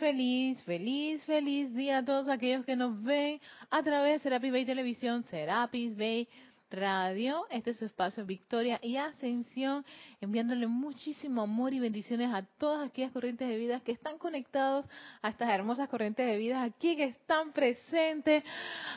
[0.00, 3.38] Feliz, feliz, feliz día a todos aquellos que nos ven
[3.70, 6.26] a través de Serapis Bay Televisión, Serapis Bay
[6.70, 7.44] Radio.
[7.50, 9.84] Este es su espacio Victoria y Ascensión,
[10.22, 14.86] enviándole muchísimo amor y bendiciones a todas aquellas corrientes de vida que están conectados
[15.20, 18.42] a estas hermosas corrientes de vida aquí, que están presentes.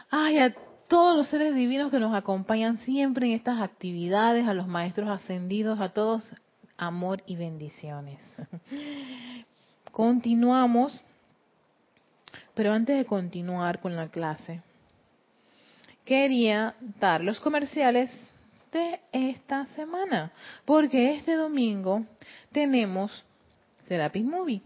[0.09, 0.55] Ay, a
[0.88, 5.81] todos los seres divinos que nos acompañan siempre en estas actividades, a los maestros ascendidos,
[5.81, 6.23] a todos
[6.77, 8.21] amor y bendiciones.
[9.94, 11.04] Continuamos,
[12.55, 14.59] pero antes de continuar con la clase,
[16.04, 18.09] quería dar los comerciales
[18.72, 20.31] de esta semana,
[20.66, 22.08] porque este domingo
[22.52, 23.23] tenemos
[23.88, 24.64] Serapis Movie,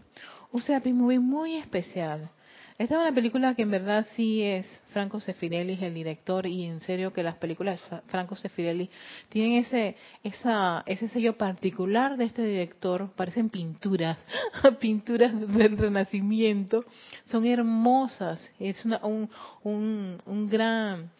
[0.50, 2.30] un Serapis Movie muy especial.
[2.78, 6.78] Esta es una película que en verdad sí es Franco Sefirelli el director y en
[6.78, 8.88] serio que las películas de Franco Sefirelli
[9.28, 14.16] tienen ese esa, ese sello particular de este director, parecen pinturas,
[14.78, 16.84] pinturas del Renacimiento,
[17.26, 19.28] son hermosas, es una, un,
[19.64, 21.10] un, un gran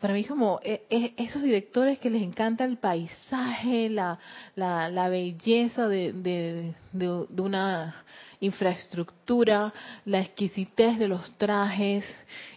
[0.00, 4.18] para mí como e, e, esos directores que les encanta el paisaje, la,
[4.56, 8.02] la, la belleza de, de, de, una
[8.40, 9.72] infraestructura,
[10.04, 12.04] la exquisitez de los trajes.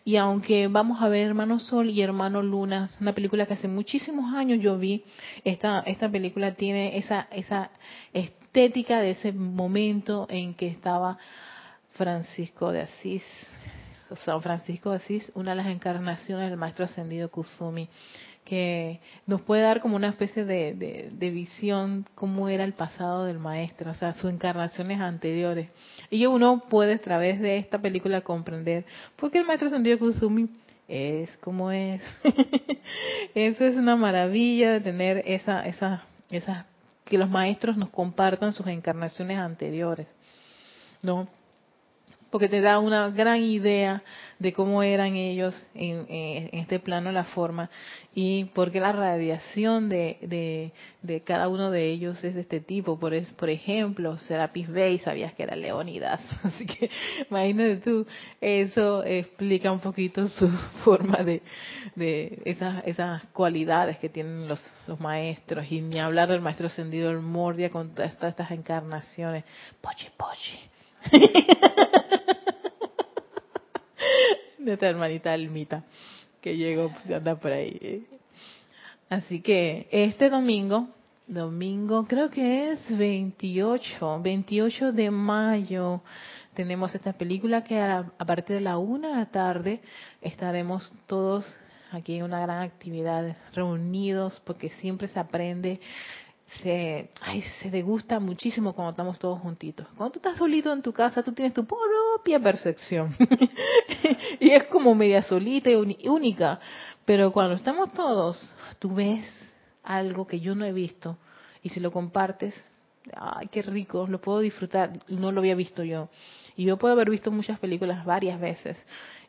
[0.05, 4.33] Y aunque vamos a ver Hermano Sol y Hermano Luna, una película que hace muchísimos
[4.33, 5.03] años yo vi,
[5.43, 7.69] esta, esta película tiene esa, esa
[8.13, 11.17] estética de ese momento en que estaba
[11.91, 13.23] Francisco de Asís,
[14.25, 17.89] San Francisco de Asís, una de las encarnaciones del Maestro Ascendido Kusumi
[18.43, 20.73] que nos puede dar como una especie de,
[21.11, 25.69] de, visión cómo era el pasado del maestro, o sea, sus encarnaciones anteriores.
[26.09, 28.85] Y uno puede a través de esta película comprender
[29.15, 30.49] por qué el maestro Santiago Kusumi
[30.87, 32.03] es como es.
[33.35, 36.65] Eso es una maravilla de tener esa, esa, esa,
[37.05, 40.07] que los maestros nos compartan sus encarnaciones anteriores.
[41.01, 41.27] ¿No?
[42.33, 44.01] Porque te da una gran idea
[44.39, 46.07] de cómo eran ellos en,
[46.51, 47.69] este plano, la forma,
[48.15, 50.71] y porque la radiación de,
[51.25, 52.99] cada uno de ellos es de este tipo.
[52.99, 56.89] Por, es, por ejemplo, Serapis Bey, sabías que era Leonidas, así que
[57.29, 58.07] imagínate tú,
[58.41, 60.49] eso explica un poquito su
[60.83, 61.43] forma de,
[61.95, 67.11] de esas, esas cualidades que tienen los, los maestros, y ni hablar del maestro ascendido,
[67.11, 69.43] el Mordia, con todas estas encarnaciones.
[69.79, 70.72] Pochi, pochi.
[74.57, 75.83] De tu hermanita Almita,
[76.41, 78.05] que llegó, anda por ahí.
[79.09, 80.87] Así que este domingo,
[81.27, 86.01] domingo creo que es 28, 28 de mayo,
[86.53, 89.81] tenemos esta película que a, partir de la una de la tarde
[90.21, 91.45] estaremos todos
[91.91, 95.79] aquí en una gran actividad, reunidos, porque siempre se aprende
[96.61, 99.87] se, ay, se degusta muchísimo cuando estamos todos juntitos.
[99.97, 103.15] Cuando tú estás solito en tu casa, tú tienes tu propia percepción.
[104.39, 106.59] y es como media solita y única.
[107.05, 109.25] Pero cuando estamos todos, tú ves
[109.83, 111.17] algo que yo no he visto.
[111.61, 112.55] Y si lo compartes,
[113.15, 114.99] ay, qué rico, lo puedo disfrutar.
[115.07, 116.09] No lo había visto yo.
[116.55, 118.77] Y yo puedo haber visto muchas películas varias veces.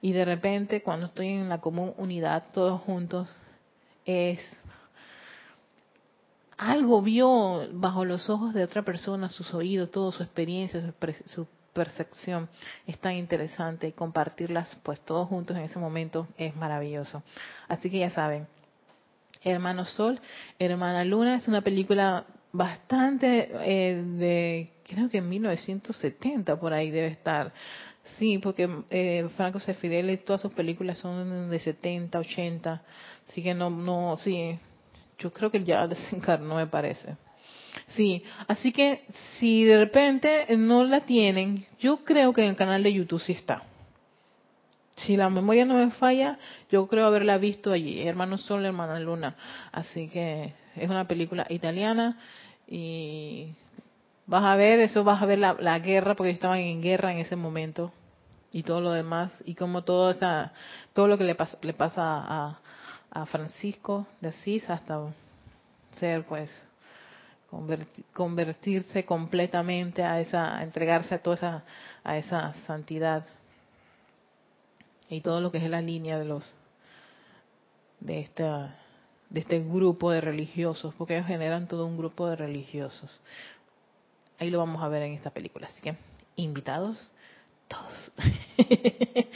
[0.03, 3.35] Y de repente, cuando estoy en la común unidad, todos juntos,
[4.05, 4.41] es
[6.57, 10.81] algo vio bajo los ojos de otra persona, sus oídos, toda su experiencia,
[11.27, 12.49] su, percepción
[12.87, 17.25] es tan interesante y compartirlas pues todos juntos en ese momento es maravilloso.
[17.67, 18.47] Así que ya saben,
[19.43, 20.21] Hermano Sol,
[20.59, 27.09] Hermana Luna es una película bastante eh, de, creo que en 1970 por ahí debe
[27.09, 27.53] estar.
[28.19, 32.83] Sí, porque eh, Franco Sefirelli, todas sus películas son de 70, 80,
[33.29, 34.59] así que no, no, sí,
[35.25, 37.17] yo creo que ya desencarnó, me parece.
[37.89, 39.05] Sí, así que
[39.39, 43.33] si de repente no la tienen, yo creo que en el canal de YouTube sí
[43.33, 43.63] está.
[44.97, 46.39] Si la memoria no me falla,
[46.71, 49.35] yo creo haberla visto allí, Hermano Sol, Hermana Luna.
[49.73, 52.17] Así que es una película italiana
[52.69, 53.49] y
[54.27, 57.19] vas a ver, eso vas a ver la, la guerra, porque estaban en guerra en
[57.19, 57.93] ese momento
[58.53, 60.53] y todo lo demás, y como todo, esa,
[60.93, 62.61] todo lo que le pasa, le pasa a,
[63.11, 65.01] a Francisco de Asís hasta
[65.95, 66.51] ser pues
[68.13, 71.65] convertirse completamente a esa entregarse a toda esa
[72.03, 73.27] a esa santidad.
[75.09, 76.55] Y todo lo que es la línea de los
[78.01, 78.77] de esta
[79.31, 83.21] de este grupo de religiosos porque ellos generan todo un grupo de religiosos.
[84.39, 85.97] Ahí lo vamos a ver en esta película así que
[86.37, 87.13] invitados
[87.69, 88.13] todos.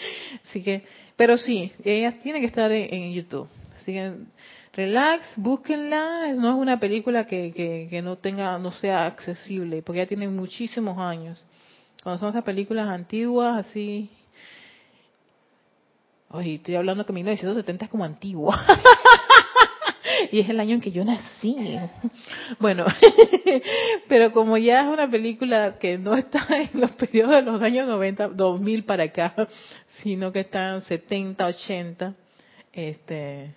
[0.44, 0.84] Así que
[1.16, 4.12] pero sí ella tiene que estar en YouTube Así que
[4.78, 6.34] relax, búsquenla.
[6.34, 7.52] No es una película que,
[7.90, 11.44] que, no tenga, no sea accesible, porque ya tiene muchísimos años.
[12.00, 14.08] Cuando son esas películas antiguas, así.
[16.30, 18.56] Oye, estoy hablando que 1970 es como antigua.
[20.30, 21.56] y es el año en que yo nací.
[22.60, 22.84] Bueno,
[24.08, 27.88] pero como ya es una película que no está en los periodos de los años
[27.88, 29.34] 90, 2000 para acá,
[30.02, 32.14] sino que está en 70, 80,
[32.72, 33.54] este...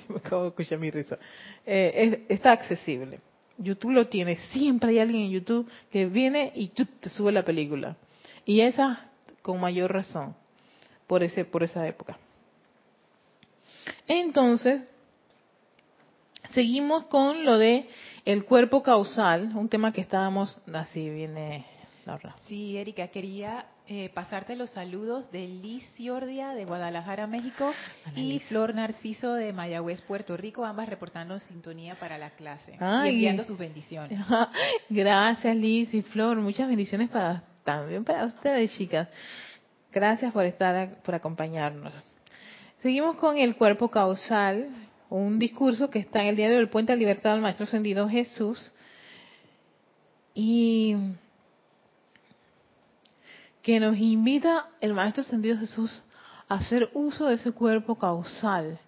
[0.08, 1.18] Me acabo de escuchar mi risa.
[1.66, 3.20] Eh, está accesible.
[3.58, 4.36] YouTube lo tiene.
[4.50, 7.96] Siempre hay alguien en YouTube que viene y te sube la película.
[8.44, 9.10] Y esa
[9.42, 10.34] con mayor razón
[11.06, 12.18] por ese por esa época.
[14.08, 14.82] Entonces,
[16.50, 17.88] seguimos con lo de
[18.24, 21.66] el cuerpo causal, un tema que estábamos, así viene
[22.06, 22.34] Laura.
[22.46, 27.72] Sí, Erika, quería eh, pasarte los saludos de Liz Ciordia de Guadalajara, México,
[28.16, 33.44] y Flor Narciso de Mayagüez, Puerto Rico, ambas reportando sintonía para la clase y enviando
[33.44, 34.18] sus bendiciones.
[34.88, 39.08] Gracias, Liz y Flor, muchas bendiciones para también para ustedes, chicas.
[39.90, 41.92] Gracias por estar, por acompañarnos.
[42.80, 44.68] Seguimos con el cuerpo causal,
[45.08, 48.72] un discurso que está en el diario del Puente de Libertad del Maestro Ascendido Jesús
[50.34, 50.96] y
[53.64, 56.02] que nos invita el Maestro Ascendido Jesús
[56.48, 58.78] a hacer uso de ese cuerpo causal.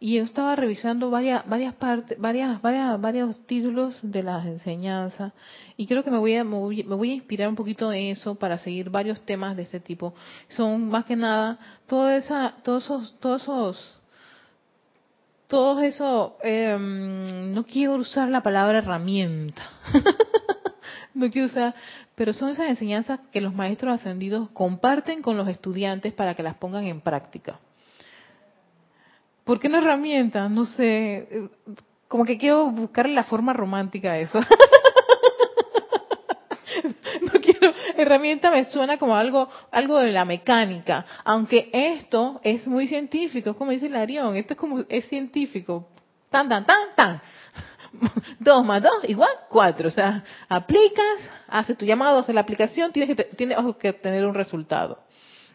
[0.00, 5.32] Y yo estaba revisando varias varias partes varias varias varios títulos de las enseñanzas
[5.76, 8.58] y creo que me voy a me voy, a inspirar un poquito en eso para
[8.58, 10.12] seguir varios temas de este tipo.
[10.48, 14.00] Son más que nada toda esa todos esos todos esos
[15.46, 19.62] todo eso em, no quiero usar la palabra herramienta
[21.14, 21.74] no quiero usar
[22.14, 26.56] pero son esas enseñanzas que los maestros ascendidos comparten con los estudiantes para que las
[26.56, 27.58] pongan en práctica
[29.44, 30.48] ¿Por qué no herramienta?
[30.48, 31.28] No sé.
[32.08, 34.40] Como que quiero buscarle la forma romántica a eso.
[37.20, 37.74] no quiero.
[37.96, 41.04] Herramienta me suena como algo, algo de la mecánica.
[41.24, 44.34] Aunque esto es muy científico, como dice Larión.
[44.36, 45.88] Esto es como, es científico.
[46.30, 47.20] Tan, tan, tan, tan.
[48.38, 49.88] Dos más dos igual cuatro.
[49.88, 51.18] O sea, aplicas,
[51.48, 54.98] haces tu llamado, haces la aplicación, tienes que, tienes que obtener un resultado.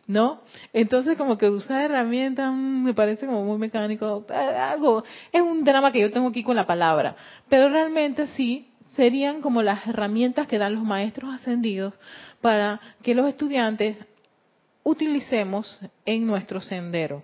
[0.08, 0.42] ¿no?
[0.74, 4.76] Entonces como que usar herramientas mm, me parece como muy mecánico, eh,
[5.32, 7.16] es un drama que yo tengo aquí con la palabra,
[7.48, 11.94] pero realmente sí serían como las herramientas que dan los maestros ascendidos
[12.42, 13.98] para que los estudiantes
[14.84, 17.24] utilicemos en nuestro sendero.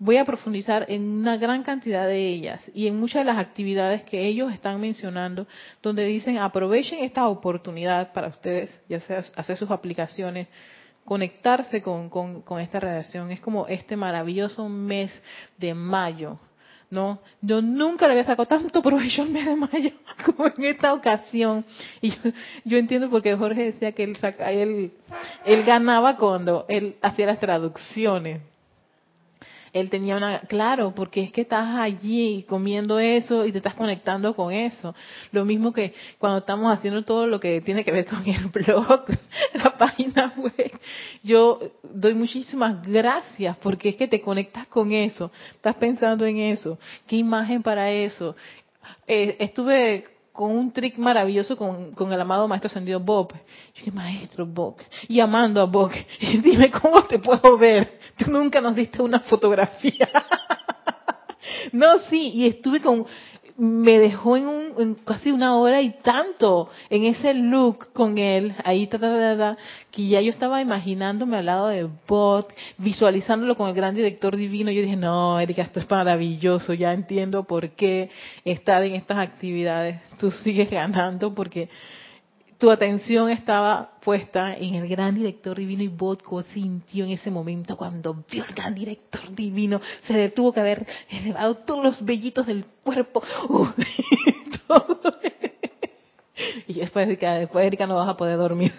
[0.00, 4.04] Voy a profundizar en una gran cantidad de ellas y en muchas de las actividades
[4.04, 5.48] que ellos están mencionando,
[5.82, 10.46] donde dicen aprovechen esta oportunidad para ustedes, ya sea hacer sus aplicaciones,
[11.04, 13.32] conectarse con, con, esta relación.
[13.32, 15.10] Es como este maravilloso mes
[15.56, 16.38] de mayo,
[16.90, 17.18] ¿no?
[17.40, 19.90] Yo nunca le había sacado tanto provecho al mes de mayo
[20.24, 21.64] como en esta ocasión.
[22.00, 22.12] Y
[22.64, 24.16] yo, entiendo porque Jorge decía que él,
[24.46, 24.92] él,
[25.44, 28.42] él ganaba cuando él hacía las traducciones
[29.72, 34.34] él tenía una, claro, porque es que estás allí comiendo eso y te estás conectando
[34.34, 34.94] con eso.
[35.32, 39.04] Lo mismo que cuando estamos haciendo todo lo que tiene que ver con el blog,
[39.54, 40.72] la página web.
[41.22, 46.78] Yo doy muchísimas gracias porque es que te conectas con eso, estás pensando en eso,
[47.06, 48.36] qué imagen para eso.
[49.06, 53.32] Eh, estuve con un trick maravilloso con, el amado maestro ascendido Bob.
[53.32, 53.40] Yo
[53.74, 54.76] dije, maestro Bob,
[55.08, 55.90] y amando a Bob,
[56.20, 57.98] dime cómo te puedo ver.
[58.16, 60.08] Tú nunca nos diste una fotografía.
[61.72, 63.04] no, sí, y estuve con,
[63.58, 68.86] me dejó en, un, casi una hora y tanto en ese look con él, ahí,
[68.86, 69.58] ta, ta, ta,
[69.90, 74.70] que ya yo estaba imaginándome al lado de Bot, visualizándolo con el gran director divino.
[74.70, 78.10] Yo dije, no, Erika, esto es maravilloso, ya entiendo por qué
[78.44, 80.00] estar en estas actividades.
[80.20, 81.68] Tú sigues ganando porque
[82.58, 87.76] tu atención estaba puesta en el gran director divino y Botco sintió en ese momento
[87.76, 92.64] cuando vio el gran director divino, se detuvo que haber elevado todos los vellitos del
[92.82, 93.22] cuerpo.
[96.66, 98.72] y después, después Erika no vas a poder dormir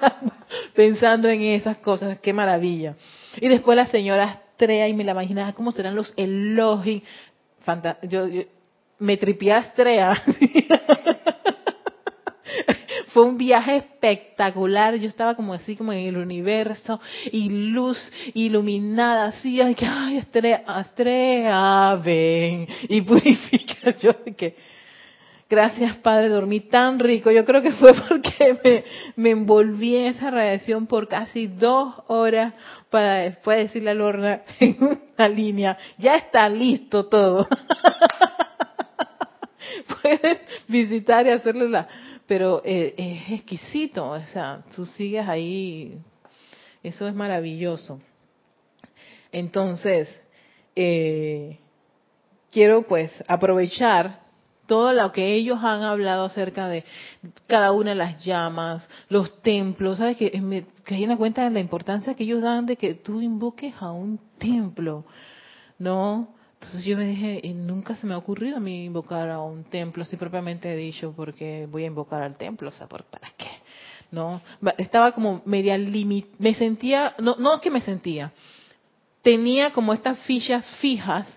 [0.74, 2.96] pensando, en esas cosas, qué maravilla.
[3.40, 7.02] Y después la señora Astrea y me la imaginaba cómo serán los elogios.
[8.02, 8.42] Yo, yo,
[8.98, 10.22] me tripié a
[13.16, 14.94] fue un viaje espectacular.
[14.96, 17.00] Yo estaba como así, como en el universo,
[17.32, 23.96] y luz iluminada, así, ay, que, ay, estrella, ven, y purifica.
[24.02, 24.54] Yo que,
[25.48, 27.30] gracias Padre, dormí tan rico.
[27.30, 28.84] Yo creo que fue porque me,
[29.16, 32.52] me envolví en esa radiación por casi dos horas
[32.90, 34.76] para después decirle a Lorna en
[35.16, 37.48] una línea, ya está listo todo.
[40.02, 41.88] pueden visitar y hacerles la...
[42.26, 45.98] Pero eh, es exquisito, o sea, tú sigues ahí,
[46.82, 48.00] eso es maravilloso.
[49.30, 50.20] Entonces,
[50.74, 51.58] eh,
[52.50, 54.20] quiero pues aprovechar
[54.66, 56.84] todo lo que ellos han hablado acerca de
[57.46, 60.16] cada una de las llamas, los templos, ¿sabes?
[60.16, 63.92] Que me una cuenta de la importancia que ellos dan de que tú invoques a
[63.92, 65.04] un templo,
[65.78, 66.35] ¿no?
[66.66, 69.62] Entonces yo me dije, y nunca se me ha ocurrido a mí invocar a un
[69.62, 73.04] templo, así propiamente he dicho, porque voy a invocar al templo, o sea, ¿para
[73.38, 73.50] qué?
[74.10, 74.42] ¿No?
[74.76, 78.32] Estaba como media limit, me sentía, no, no es que me sentía,
[79.22, 81.32] tenía como estas fichas fijas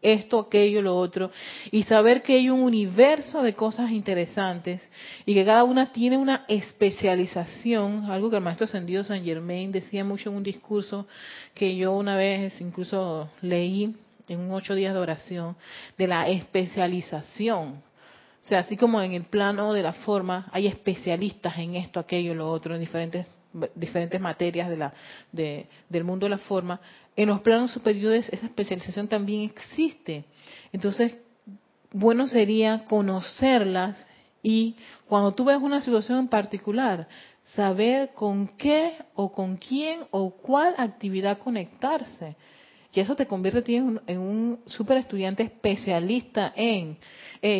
[0.00, 1.30] esto, aquello, lo otro,
[1.70, 4.86] y saber que hay un universo de cosas interesantes
[5.26, 10.04] y que cada una tiene una especialización, algo que el maestro ascendido San Germain decía
[10.04, 11.06] mucho en un discurso
[11.54, 13.94] que yo una vez incluso leí
[14.28, 15.56] en un ocho días de oración,
[15.98, 17.82] de la especialización.
[18.42, 22.34] O sea, así como en el plano de la forma hay especialistas en esto, aquello,
[22.34, 23.26] lo otro, en diferentes
[23.74, 24.92] diferentes materias de la,
[25.32, 26.80] de, del mundo de la forma,
[27.16, 30.24] en los planos superiores esa especialización también existe.
[30.72, 31.16] Entonces,
[31.92, 34.04] bueno sería conocerlas
[34.42, 34.74] y
[35.06, 37.08] cuando tú ves una situación en particular,
[37.44, 42.36] saber con qué o con quién o cuál actividad conectarse.
[42.94, 46.96] Y eso te convierte en un, en un super estudiante especialista en,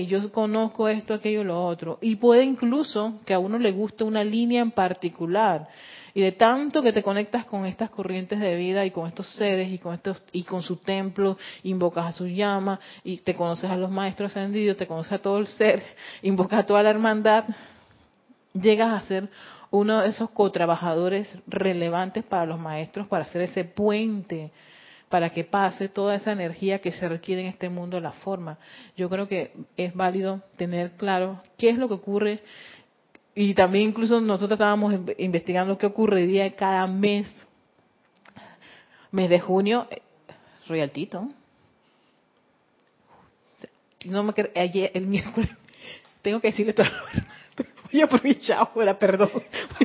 [0.06, 1.98] yo conozco esto, aquello, lo otro.
[2.00, 5.68] Y puede incluso que a uno le guste una línea en particular.
[6.14, 9.72] Y de tanto que te conectas con estas corrientes de vida y con estos seres
[9.72, 13.76] y con estos y con su templo, invocas a su llama y te conoces a
[13.76, 15.82] los maestros ascendidos, te conoces a todo el ser,
[16.22, 17.44] invocas a toda la hermandad,
[18.52, 19.28] llegas a ser
[19.72, 24.52] uno de esos cotrabajadores relevantes para los maestros para hacer ese puente
[25.14, 28.58] para que pase toda esa energía que se requiere en este mundo la forma.
[28.96, 32.40] Yo creo que es válido tener claro qué es lo que ocurre
[33.32, 37.28] y también incluso nosotros estábamos investigando qué ocurriría cada mes.
[39.12, 40.02] Mes de junio, eh,
[40.66, 41.28] Royaltito.
[44.06, 45.48] No me ayer, el miércoles,
[46.22, 46.88] tengo que decirle todo.
[47.92, 49.30] Voy a aprovechar ahora, perdón.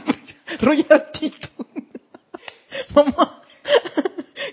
[0.60, 1.50] Royaltito.
[2.96, 3.40] Vamos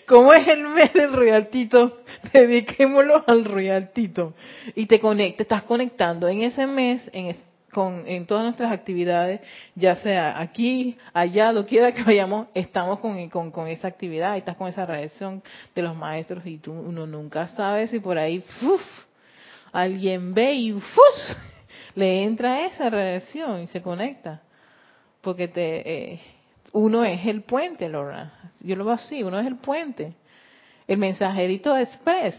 [0.07, 1.99] como es el mes del Royaltito,
[2.33, 4.35] dediquémoslo al Royaltito.
[4.75, 7.37] Y te conecte, estás conectando en ese mes, en,
[7.73, 9.41] con, en todas nuestras actividades,
[9.75, 14.87] ya sea aquí, allá, lo quiera que vayamos, estamos con, esa actividad, estás con esa
[14.87, 15.43] reacción
[15.75, 18.83] de los maestros y tú, uno nunca sabe si por ahí, ¡fuf!
[19.73, 21.37] alguien ve y ¡fuf!
[21.95, 24.43] le entra esa reacción y se conecta.
[25.21, 26.21] Porque te, eh,
[26.77, 28.51] uno es el puente, Laura.
[28.61, 30.13] Yo lo veo así, uno es el puente.
[30.87, 32.37] El mensajerito express.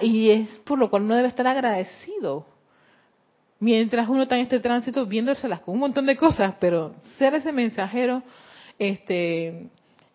[0.00, 2.46] y es por lo cual uno debe estar agradecido
[3.60, 7.52] mientras uno está en este tránsito viéndoselas con un montón de cosas, pero ser ese
[7.52, 8.22] mensajero
[8.78, 9.68] este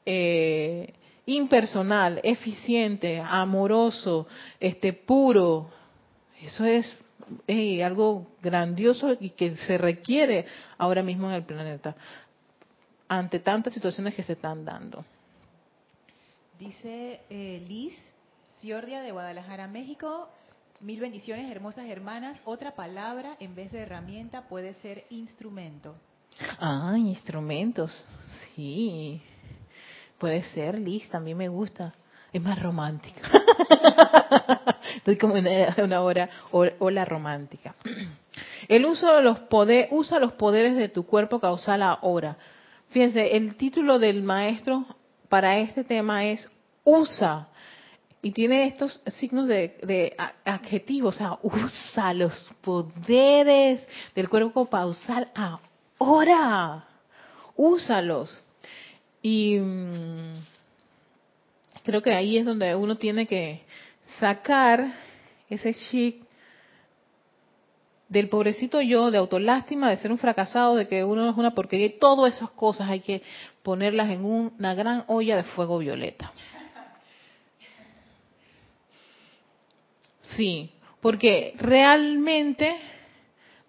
[0.05, 0.93] eh,
[1.27, 4.27] impersonal, eficiente, amoroso,
[4.59, 5.69] este puro,
[6.41, 6.99] eso es
[7.83, 10.45] algo grandioso y que se requiere
[10.77, 11.95] ahora mismo en el planeta
[13.17, 15.05] ante tantas situaciones que se están dando.
[16.59, 17.97] Dice eh, Liz
[18.59, 20.29] Ciordia de Guadalajara, México,
[20.83, 22.41] Mil bendiciones, hermosas hermanas.
[22.43, 25.93] Otra palabra en vez de herramienta puede ser instrumento.
[26.59, 28.05] Ah, instrumentos.
[28.53, 29.21] Sí.
[30.17, 31.93] Puede ser, Liz, también me gusta.
[32.33, 33.21] Es más romántica.
[34.97, 35.47] Estoy como en
[35.81, 37.75] una hora ola romántica.
[38.67, 42.35] El uso de los poderes, usa los poderes de tu cuerpo causal ahora.
[42.93, 44.85] Fíjense, el título del maestro
[45.27, 46.47] para este tema es
[46.83, 47.47] usa
[48.21, 53.81] y tiene estos signos de, adjetivos, o sea, usa los poderes
[54.13, 55.27] del cuerpo pausal
[55.97, 56.87] ahora,
[57.55, 58.43] úsalos.
[59.23, 60.33] Y mm,
[61.83, 63.63] creo que ahí es donde uno tiene que
[64.19, 64.93] sacar
[65.49, 66.22] ese chic
[68.13, 71.87] del pobrecito yo, de autolástima, de ser un fracasado, de que uno es una porquería,
[71.87, 73.23] y todas esas cosas hay que
[73.63, 76.31] ponerlas en una gran olla de fuego violeta.
[80.21, 80.69] Sí,
[81.01, 82.75] porque realmente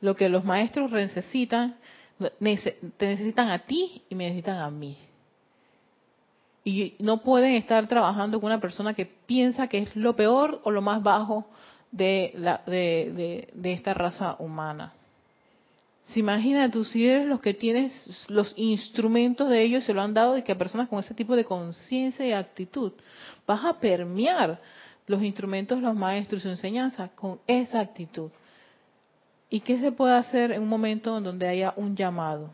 [0.02, 1.76] lo que los maestros necesitan,
[2.18, 4.98] te necesitan a ti y me necesitan a mí.
[6.64, 10.70] Y no pueden estar trabajando con una persona que piensa que es lo peor o
[10.70, 11.46] lo más bajo
[11.94, 14.92] de, la, de, de, esta raza humana.
[16.02, 17.92] Si imagina tú, si eres los que tienes
[18.28, 21.36] los instrumentos de ellos, se lo han dado y que a personas con ese tipo
[21.36, 22.92] de conciencia y actitud,
[23.46, 24.60] vas a permear
[25.06, 28.30] los instrumentos, los maestros, su enseñanza con esa actitud.
[29.48, 32.50] ¿Y qué se puede hacer en un momento donde haya un llamado?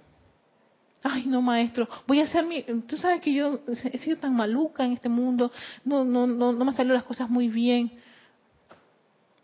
[1.03, 2.63] Ay, no, maestro, voy a hacer mi...
[2.87, 5.51] Tú sabes que yo he sido tan maluca en este mundo,
[5.83, 7.91] no, no, no, no me salen las cosas muy bien.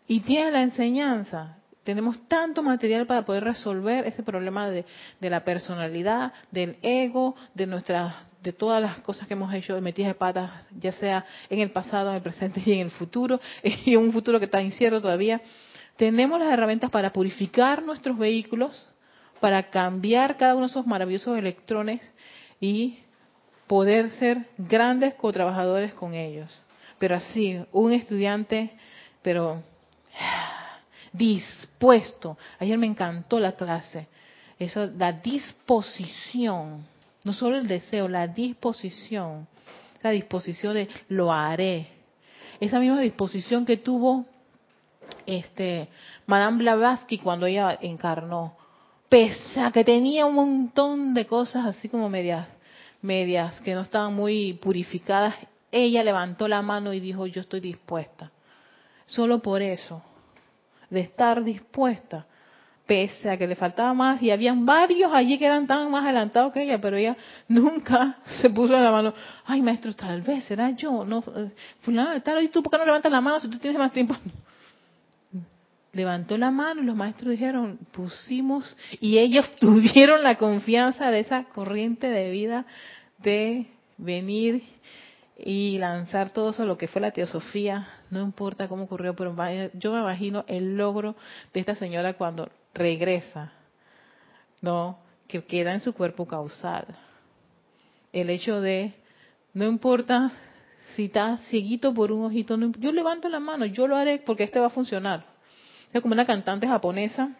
[0.07, 1.57] Y tienes la enseñanza.
[1.83, 4.85] Tenemos tanto material para poder resolver ese problema de,
[5.19, 8.13] de la personalidad, del ego, de nuestras
[8.47, 10.49] de todas las cosas que hemos hecho metidas de patas,
[10.79, 14.13] ya sea en el pasado, en el presente y en el futuro, y en un
[14.13, 15.41] futuro que está incierto todavía.
[15.97, 18.89] Tenemos las herramientas para purificar nuestros vehículos,
[19.41, 22.01] para cambiar cada uno de esos maravillosos electrones
[22.59, 22.99] y
[23.67, 26.63] poder ser grandes co-trabajadores con ellos.
[26.99, 28.71] Pero así, un estudiante,
[29.21, 29.61] pero
[31.13, 32.37] dispuesto.
[32.59, 34.07] Ayer me encantó la clase.
[34.59, 36.85] Eso, la disposición,
[37.23, 39.47] no solo el deseo, la disposición,
[40.01, 41.89] la disposición de lo haré.
[42.59, 44.25] Esa misma disposición que tuvo
[45.25, 45.89] este,
[46.25, 48.55] Madame Blavatsky cuando ella encarnó,
[49.09, 52.47] pese a que tenía un montón de cosas así como medias,
[53.01, 55.35] medias que no estaban muy purificadas,
[55.71, 58.31] ella levantó la mano y dijo, yo estoy dispuesta.
[59.05, 60.01] Solo por eso,
[60.89, 62.25] de estar dispuesta,
[62.85, 66.53] pese a que le faltaba más, y habían varios allí que eran tan más adelantados
[66.53, 67.17] que ella, pero ella
[67.47, 69.13] nunca se puso la mano,
[69.45, 71.51] ay maestro, tal vez será yo, no, eh,
[71.81, 73.91] fulano de tal, y tú por qué no levantas la mano si tú tienes más
[73.91, 74.15] tiempo?
[75.93, 81.45] levantó la mano y los maestros dijeron, pusimos, y ellos tuvieron la confianza de esa
[81.45, 82.65] corriente de vida
[83.17, 83.65] de
[83.97, 84.63] venir
[85.37, 89.35] y lanzar todo eso, lo que fue la teosofía, no importa cómo ocurrió, pero
[89.73, 91.15] yo me imagino el logro
[91.53, 93.51] de esta señora cuando regresa,
[94.61, 94.99] ¿no?
[95.27, 96.85] Que queda en su cuerpo causal.
[98.11, 98.93] El hecho de,
[99.53, 100.31] no importa
[100.95, 104.59] si está cieguito por un ojito, yo levanto la mano, yo lo haré porque este
[104.59, 105.37] va a funcionar
[105.93, 107.31] es como una cantante japonesa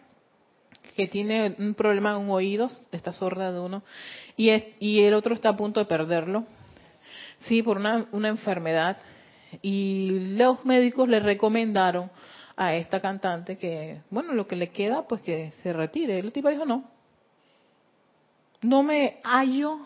[0.96, 3.84] que tiene un problema en un oído, está sorda de uno,
[4.36, 6.46] y, y el otro está a punto de perderlo,
[7.40, 8.98] sí, por una, una enfermedad.
[9.62, 12.12] Y los médicos le recomendaron
[12.56, 16.18] a esta cantante que, bueno, lo que le queda, pues que se retire.
[16.20, 16.84] El tipo dijo, no,
[18.62, 19.80] no me hallo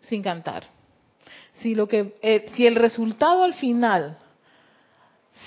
[0.00, 0.64] sin cantar.
[1.58, 4.18] Si, lo que, eh, si el resultado al final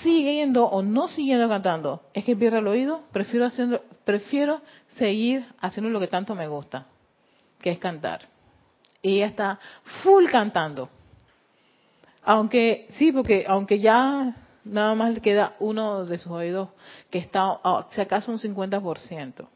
[0.02, 5.90] siguiendo o no siguiendo cantando, es que pierdo el oído, prefiero, haciendo, prefiero seguir haciendo
[5.90, 6.86] lo que tanto me gusta,
[7.60, 8.28] que es cantar.
[9.00, 9.58] Y ella está
[10.02, 10.90] full cantando.
[12.30, 16.68] Aunque, sí, porque aunque ya nada más le queda uno de sus oídos
[17.08, 19.48] que está, si acaso un 50%.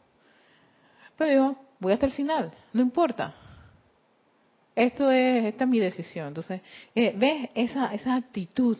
[1.19, 3.35] Pero yo voy hasta el final, no importa.
[4.75, 6.29] Esto es, esta es mi decisión.
[6.29, 6.63] Entonces,
[6.95, 8.79] eh, ¿ves esa, esa actitud?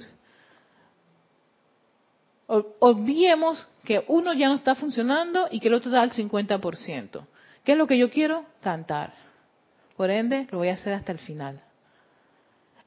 [2.47, 7.27] Olvidemos que uno ya no está funcionando y que el otro da el 50%.
[7.63, 8.47] ¿Qué es lo que yo quiero?
[8.63, 9.13] Cantar.
[9.99, 11.61] Por ende, lo voy a hacer hasta el final.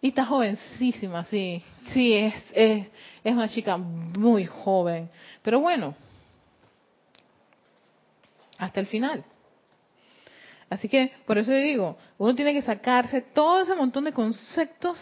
[0.06, 1.64] Y está jovencísima, sí.
[1.92, 2.86] Sí, es, es,
[3.24, 5.10] es una chica muy joven.
[5.42, 5.96] Pero bueno,
[8.60, 9.26] hasta el final.
[10.70, 15.00] Así que, por eso digo, uno tiene que sacarse todo ese montón de conceptos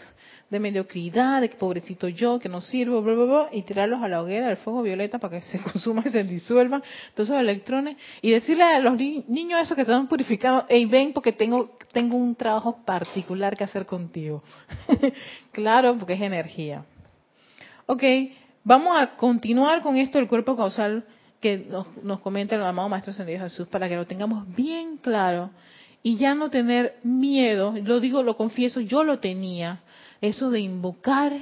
[0.48, 4.08] de mediocridad, de que pobrecito yo, que no sirvo, bla, bla, bla, y tirarlos a
[4.08, 6.82] la hoguera del fuego violeta para que se consuma y se disuelvan
[7.14, 11.32] todos esos electrones y decirle a los niños esos que están purificados, hey, ven porque
[11.32, 14.42] tengo, tengo un trabajo particular que hacer contigo.
[15.52, 16.84] claro, porque es energía.
[17.86, 18.02] Ok,
[18.62, 21.06] vamos a continuar con esto del cuerpo causal
[21.40, 25.50] que nos, nos comenta el amado Maestro Ascendido Jesús para que lo tengamos bien claro
[26.02, 29.80] y ya no tener miedo, lo digo, lo confieso, yo lo tenía,
[30.20, 31.32] eso de invocar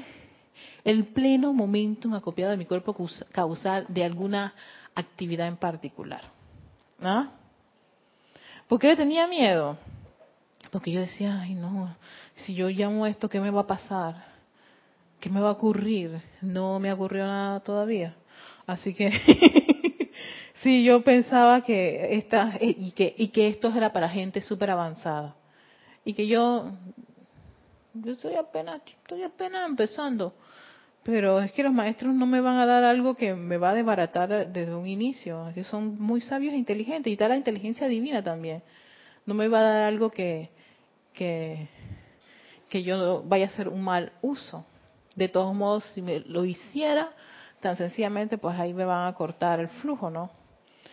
[0.84, 2.94] el pleno momento acopiado de mi cuerpo
[3.32, 4.54] causal de alguna
[4.94, 6.22] actividad en particular.
[7.00, 7.30] ¿Ah?
[8.68, 9.76] ¿Por qué le tenía miedo?
[10.72, 11.94] Porque yo decía, ay no,
[12.34, 14.24] si yo llamo esto, ¿qué me va a pasar?
[15.20, 16.22] ¿Qué me va a ocurrir?
[16.40, 18.16] No me ocurrió nada todavía.
[18.66, 19.12] Así que
[20.62, 25.36] sí, yo pensaba que esta y que y que esto era para gente súper avanzada
[26.06, 26.72] y que yo
[27.92, 30.34] yo estoy apenas, estoy apenas empezando.
[31.02, 33.74] Pero es que los maestros no me van a dar algo que me va a
[33.74, 35.50] desbaratar desde un inicio.
[35.50, 38.62] Ellos son muy sabios e inteligentes y está la inteligencia divina también.
[39.26, 40.50] No me va a dar algo que,
[41.12, 41.68] que,
[42.68, 44.66] que yo vaya a hacer un mal uso.
[45.14, 47.10] De todos modos, si me lo hiciera,
[47.60, 50.30] tan sencillamente, pues ahí me van a cortar el flujo, ¿no?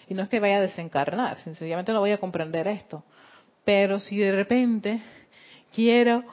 [0.08, 3.04] Y no es que vaya a desencarnar, sencillamente no voy a comprender esto.
[3.64, 5.02] Pero si de repente
[5.74, 6.24] quiero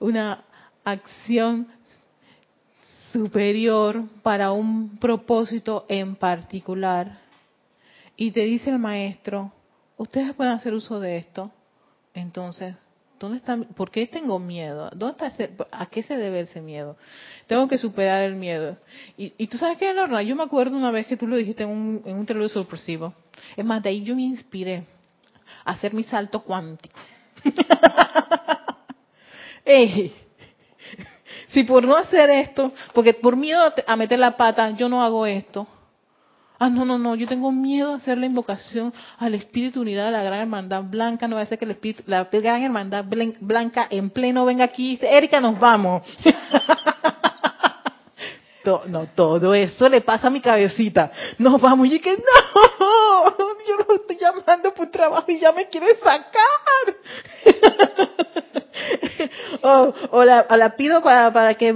[0.00, 0.44] una
[0.84, 1.68] acción
[3.12, 7.18] superior para un propósito en particular,
[8.16, 9.52] y te dice el maestro,
[9.96, 11.50] ustedes pueden hacer uso de esto,
[12.14, 12.74] entonces,
[13.18, 14.90] ¿dónde está, ¿por qué tengo miedo?
[14.94, 16.96] ¿Dónde está ¿A qué se debe ese miedo?
[17.46, 18.76] Tengo que superar el miedo.
[19.16, 21.64] Y, y tú sabes qué, Lorna, yo me acuerdo una vez que tú lo dijiste
[21.64, 23.14] en un, en un sorpresivo.
[23.56, 24.84] Es más, de ahí yo me inspiré
[25.64, 26.98] a hacer mi salto cuántico.
[31.48, 35.24] Si por no hacer esto, porque por miedo a meter la pata, yo no hago
[35.24, 35.66] esto.
[36.58, 40.12] Ah, no, no, no, yo tengo miedo a hacer la invocación al Espíritu Unidad de
[40.12, 41.28] la Gran Hermandad Blanca.
[41.28, 44.86] No va a ser que el Espíritu, la Gran Hermandad Blanca en pleno venga aquí
[44.86, 46.02] y dice, Erika, nos vamos.
[48.86, 51.12] no, todo eso le pasa a mi cabecita.
[51.38, 51.86] Nos vamos.
[51.88, 53.36] Y que no,
[53.68, 56.96] yo lo estoy llamando por trabajo y ya me quiere sacar.
[60.10, 61.72] o, la, pido para, para que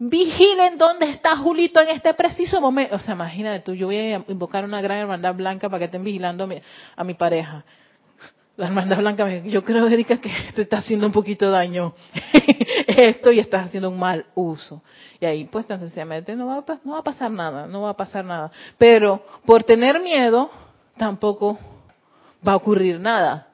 [0.00, 2.96] vigilen dónde está Julito en este preciso momento.
[2.96, 6.02] O sea, imagínate tú, yo voy a invocar una gran hermandad blanca para que estén
[6.02, 6.60] vigilando a mi,
[6.96, 7.64] a mi pareja.
[8.56, 11.94] La hermandad blanca, yo creo, Erika, que te está haciendo un poquito daño
[12.86, 14.82] esto y estás haciendo un mal uso.
[15.20, 17.96] Y ahí, pues, tan sencillamente, no va, no va a pasar nada, no va a
[17.96, 18.50] pasar nada.
[18.78, 20.50] Pero por tener miedo,
[20.96, 21.58] tampoco
[22.46, 23.48] va a ocurrir nada.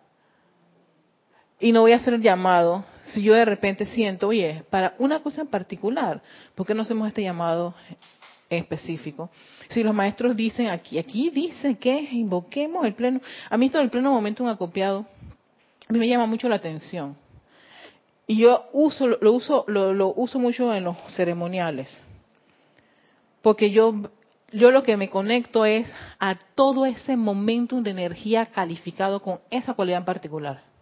[1.59, 5.21] Y no voy a hacer el llamado si yo de repente siento, oye, para una
[5.21, 6.23] cosa en particular,
[6.55, 7.75] ¿por qué no hacemos este llamado
[8.49, 9.31] específico?
[9.69, 13.91] Si los maestros dicen aquí, aquí dice que invoquemos el pleno, a mí esto del
[13.91, 15.07] pleno momento un acopiado,
[15.89, 17.17] a mí me llama mucho la atención.
[18.27, 22.03] Y yo uso, lo uso, lo uso mucho en los ceremoniales.
[23.41, 23.95] Porque yo,
[24.51, 25.87] yo lo que me conecto es
[26.19, 30.76] a todo ese momento de energía calificado con esa cualidad en particular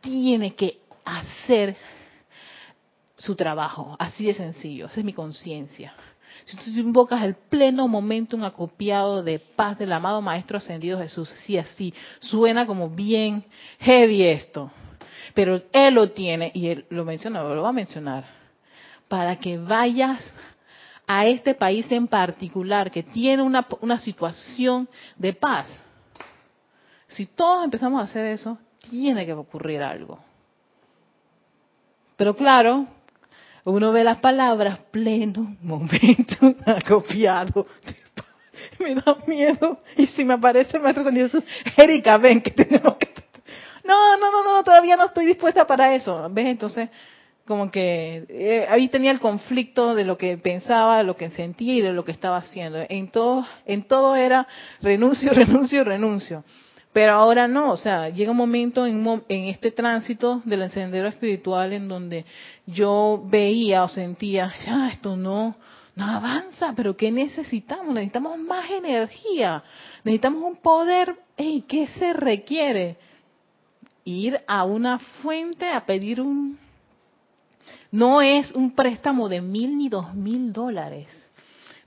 [0.00, 1.76] tiene que hacer
[3.16, 5.94] su trabajo, así de sencillo, esa es mi conciencia.
[6.44, 11.28] Si tú invocas el pleno momento, un acopiado de paz del amado Maestro Ascendido Jesús,
[11.44, 13.44] sí, así, suena como bien
[13.80, 14.70] heavy esto,
[15.34, 18.26] pero Él lo tiene, y Él lo menciona, lo va a mencionar,
[19.08, 20.22] para que vayas
[21.06, 25.68] a este país en particular que tiene una, una situación de paz.
[27.08, 28.58] Si todos empezamos a hacer eso,
[28.90, 30.18] tiene que ocurrir algo.
[32.16, 32.86] Pero claro,
[33.64, 37.66] uno ve las palabras pleno, momento, acopiado.
[38.78, 39.78] Me da miedo.
[39.96, 41.42] Y si me aparece el maestro Jesús,
[41.76, 43.08] Erika, ven que tenemos que...
[43.84, 46.28] No, no, no, no, todavía no estoy dispuesta para eso.
[46.30, 46.46] ¿Ves?
[46.46, 46.88] Entonces,
[47.46, 51.74] como que eh, ahí tenía el conflicto de lo que pensaba, de lo que sentía
[51.74, 52.84] y de lo que estaba haciendo.
[52.88, 54.48] En todo, en todo era
[54.82, 56.44] renuncio, renuncio, renuncio.
[56.96, 61.88] Pero ahora no, o sea, llega un momento en, este tránsito del encendedor espiritual en
[61.88, 62.24] donde
[62.64, 65.56] yo veía o sentía, ya, esto no,
[65.94, 67.92] no avanza, pero ¿qué necesitamos?
[67.92, 69.62] Necesitamos más energía,
[70.04, 72.96] necesitamos un poder, ¿y ¿qué se requiere?
[74.06, 76.58] Ir a una fuente a pedir un...
[77.90, 81.25] No es un préstamo de mil ni dos mil dólares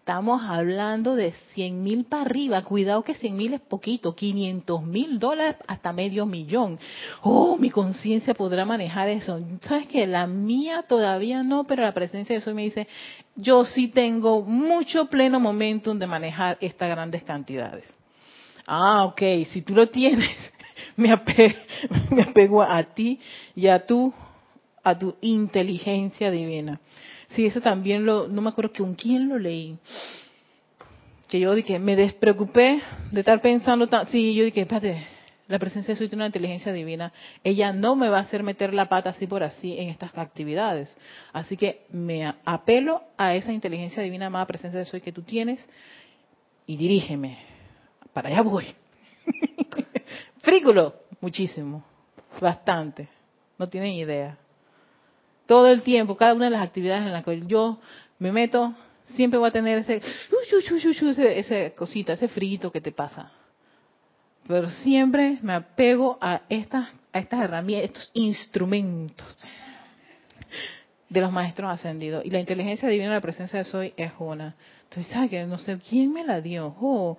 [0.10, 2.63] estamos hablando de 100 mil para arriba.
[2.63, 6.80] Cuidado que 100 mil es poquito, 500 mil dólares hasta medio millón.
[7.22, 9.39] Oh, mi conciencia podrá manejar eso.
[9.62, 12.88] ¿Sabes que La mía todavía no, pero la presencia de eso me dice,
[13.36, 17.86] yo sí tengo mucho pleno momentum de manejar estas grandes cantidades.
[18.65, 20.36] Ah, ok, si tú lo tienes,
[20.95, 21.54] me apego,
[22.10, 23.19] me apego a ti
[23.56, 24.12] y a tu,
[24.84, 26.80] a tu inteligencia divina.
[27.30, 29.78] Sí, eso también lo, no me acuerdo con quién lo leí.
[31.28, 35.06] Que yo dije, me despreocupé de estar pensando, tan, sí, yo dije, espérate,
[35.48, 37.12] la presencia de soy una inteligencia divina,
[37.44, 40.96] ella no me va a hacer meter la pata así por así en estas actividades.
[41.32, 45.68] Así que me apelo a esa inteligencia divina, amada presencia de soy que tú tienes,
[46.65, 47.39] y dirígeme.
[48.13, 48.65] Para allá voy.
[50.42, 51.84] Frículo, muchísimo,
[52.39, 53.08] bastante.
[53.58, 54.38] No tienen idea
[55.50, 57.80] todo el tiempo, cada una de las actividades en las que yo
[58.20, 58.72] me meto,
[59.16, 60.00] siempre voy a tener ese,
[61.40, 63.32] ese, cosita, ese frito que te pasa.
[64.48, 69.40] Pero siempre me apego a estas, a estas herramientas, estos instrumentos
[71.10, 72.24] de los maestros ascendidos.
[72.24, 74.54] Y la inteligencia divina, la presencia de Soy es una.
[74.84, 75.48] Entonces, ¿sabes?
[75.48, 76.76] No sé quién me la dio.
[76.80, 77.18] Oh,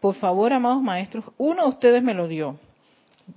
[0.00, 2.58] por favor, amados maestros, uno de ustedes me lo dio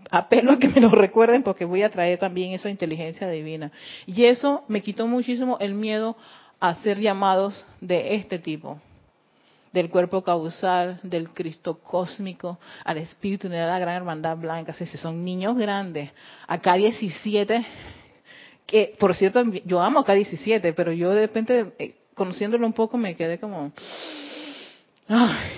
[0.09, 3.71] apelo a que me lo recuerden porque voy a traer también esa inteligencia divina.
[4.05, 6.15] Y eso me quitó muchísimo el miedo
[6.59, 8.79] a ser llamados de este tipo,
[9.71, 15.23] del cuerpo causal, del Cristo cósmico, al Espíritu de la Gran Hermandad Blanca, si son
[15.23, 16.09] niños grandes,
[16.47, 17.65] acá 17,
[18.65, 22.97] que por cierto, yo amo acá 17, pero yo de repente, eh, conociéndolo un poco,
[22.97, 23.71] me quedé como,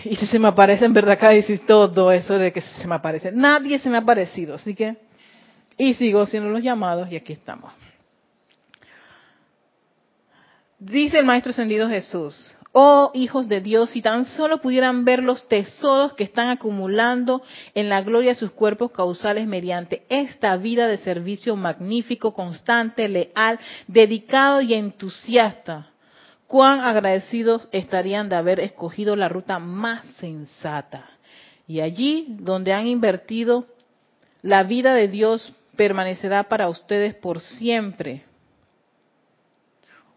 [0.03, 2.95] y si se me aparece en verdad acá dices todo eso de que se me
[2.95, 3.31] aparece.
[3.31, 4.97] Nadie se me ha aparecido, así que...
[5.77, 7.73] Y sigo haciendo los llamados y aquí estamos.
[10.77, 15.47] Dice el Maestro Ascendido Jesús, oh hijos de Dios, si tan solo pudieran ver los
[15.47, 17.41] tesoros que están acumulando
[17.75, 23.57] en la gloria de sus cuerpos causales mediante esta vida de servicio magnífico, constante, leal,
[23.87, 25.89] dedicado y entusiasta
[26.49, 31.05] cuán agradecidos estarían de haber escogido la ruta más sensata.
[31.67, 33.67] Y allí donde han invertido,
[34.41, 38.23] la vida de Dios permanecerá para ustedes por siempre,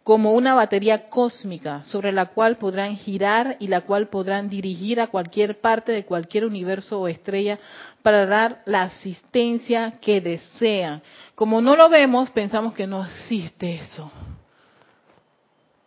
[0.03, 5.09] como una batería cósmica sobre la cual podrán girar y la cual podrán dirigir a
[5.09, 7.59] cualquier parte de cualquier universo o estrella
[8.03, 11.03] para dar la asistencia que desean.
[11.35, 14.11] Como no lo vemos, pensamos que no existe eso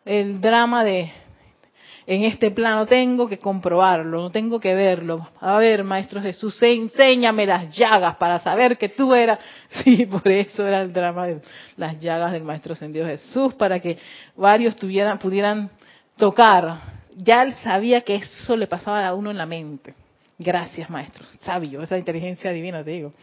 [0.06, 1.12] el drama de
[2.08, 5.28] en este plano tengo que comprobarlo, no tengo que verlo.
[5.40, 9.40] A ver, Maestro Jesús, enséñame las llagas para saber que tú eras.
[9.84, 11.42] Sí, por eso era el drama de
[11.76, 13.98] las llagas del Maestro Ascendido Jesús, para que
[14.38, 15.70] varios tuvieran, pudieran
[16.16, 16.78] tocar.
[17.18, 19.94] Ya él sabía que eso le pasaba a uno en la mente.
[20.38, 21.26] Gracias, Maestro.
[21.42, 23.14] Sabio, esa inteligencia divina, te digo.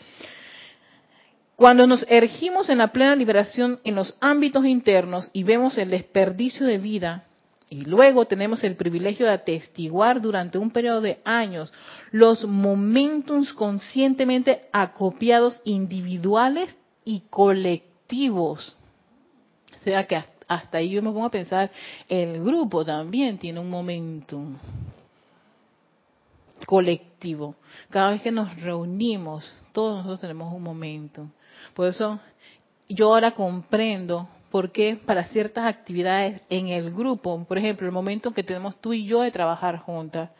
[1.57, 6.67] Cuando nos ergimos en la plena liberación en los ámbitos internos y vemos el desperdicio
[6.67, 7.25] de vida,
[7.69, 11.73] y luego tenemos el privilegio de atestiguar durante un periodo de años
[12.11, 18.77] los momentos conscientemente acopiados individuales y colectivos.
[19.81, 21.71] O sea que hasta ahí yo me pongo a pensar,
[22.11, 24.59] el grupo también tiene un momentum
[26.67, 27.55] colectivo.
[27.91, 31.29] Cada vez que nos reunimos, todos nosotros tenemos un momento.
[31.75, 32.21] Por eso
[32.89, 38.33] yo ahora comprendo por qué para ciertas actividades en el grupo, por ejemplo, el momento
[38.33, 40.31] que tenemos tú y yo de trabajar juntas,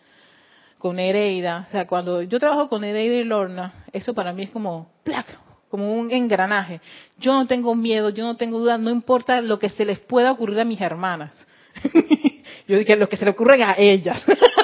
[0.79, 4.51] con Nereida, o sea, cuando yo trabajo con Nereida y Lorna, eso para mí es
[4.51, 5.27] como, ¡plac!
[5.73, 6.83] como un engranaje.
[7.19, 10.31] Yo no tengo miedo, yo no tengo dudas, no importa lo que se les pueda
[10.31, 11.47] ocurrir a mis hermanas.
[12.69, 14.23] yo dije, lo que se le ocurren a ellas.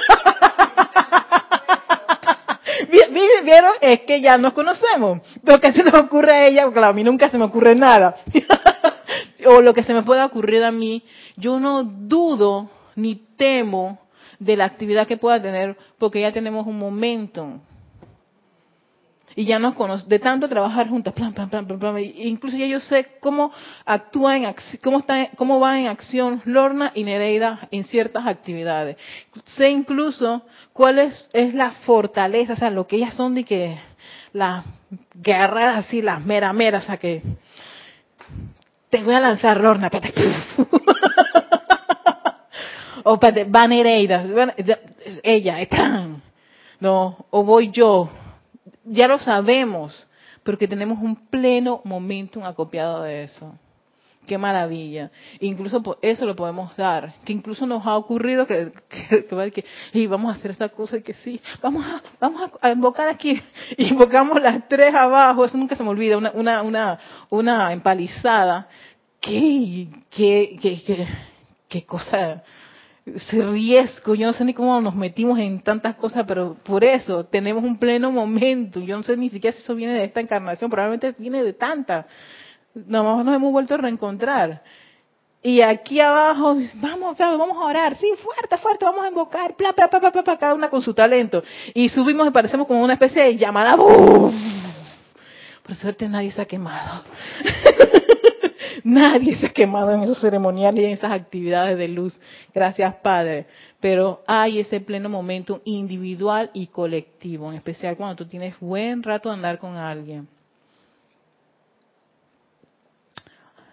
[2.88, 3.72] ¿Vieron?
[3.80, 5.20] Es que ya nos conocemos.
[5.42, 8.16] Lo que se nos ocurre a ella, claro, a mí nunca se me ocurre nada.
[9.46, 11.04] o lo que se me pueda ocurrir a mí,
[11.36, 13.98] yo no dudo ni temo
[14.38, 17.60] de la actividad que pueda tener porque ya tenemos un momento
[19.38, 22.80] y ya nos conocemos, de tanto trabajar juntas, plan, plan, plan, plan, incluso ya yo
[22.80, 23.52] sé cómo
[23.86, 28.96] actúa en cómo está, cómo va en acción Lorna y Nereida en ciertas actividades.
[29.44, 33.78] Sé incluso cuál es, es la fortaleza, o sea, lo que ellas son de que
[34.32, 34.64] las
[35.14, 37.22] guerreras así, las mera meras, o sea que
[38.90, 39.88] te voy a lanzar Lorna,
[43.04, 44.24] o va Nereida,
[45.22, 45.58] ella,
[46.80, 48.10] no, o voy yo,
[48.90, 50.08] ya lo sabemos,
[50.42, 53.54] pero que tenemos un pleno momentum acopiado de eso.
[54.26, 55.10] Qué maravilla.
[55.40, 57.14] Incluso eso lo podemos dar.
[57.24, 58.70] Que incluso nos ha ocurrido que,
[59.92, 63.40] que, vamos a hacer esta cosa y que sí, vamos a, vamos a, invocar aquí.
[63.78, 66.98] Invocamos las tres abajo, eso nunca se me olvida, una, una, una,
[67.30, 68.68] una empalizada.
[69.18, 71.08] Qué, qué, qué, qué,
[71.68, 72.42] qué cosa
[73.16, 77.24] ese riesgo, yo no sé ni cómo nos metimos en tantas cosas, pero por eso
[77.24, 78.80] tenemos un pleno momento.
[78.80, 82.06] Yo no sé ni siquiera si eso viene de esta encarnación, probablemente viene de tantas.
[82.74, 84.62] Nomás nos hemos vuelto a reencontrar.
[85.42, 89.86] Y aquí abajo, vamos, vamos a orar, sí, fuerte, fuerte, vamos a invocar, bla, bla,
[89.86, 91.42] bla, bla, bla, cada una con su talento.
[91.74, 93.76] Y subimos y parecemos como una especie de llamada.
[93.76, 94.32] Por
[95.76, 97.04] suerte nadie se ha quemado.
[98.88, 102.18] Nadie se ha quemado en esos ceremoniales y en esas actividades de luz.
[102.54, 103.44] Gracias, Padre.
[103.80, 109.28] Pero hay ese pleno momento individual y colectivo, en especial cuando tú tienes buen rato
[109.28, 110.26] de andar con alguien.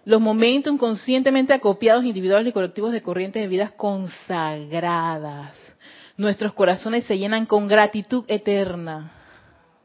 [0.04, 5.56] Los momentos inconscientemente acopiados individuales y colectivos de corrientes de vidas consagradas.
[6.18, 9.12] Nuestros corazones se llenan con gratitud eterna.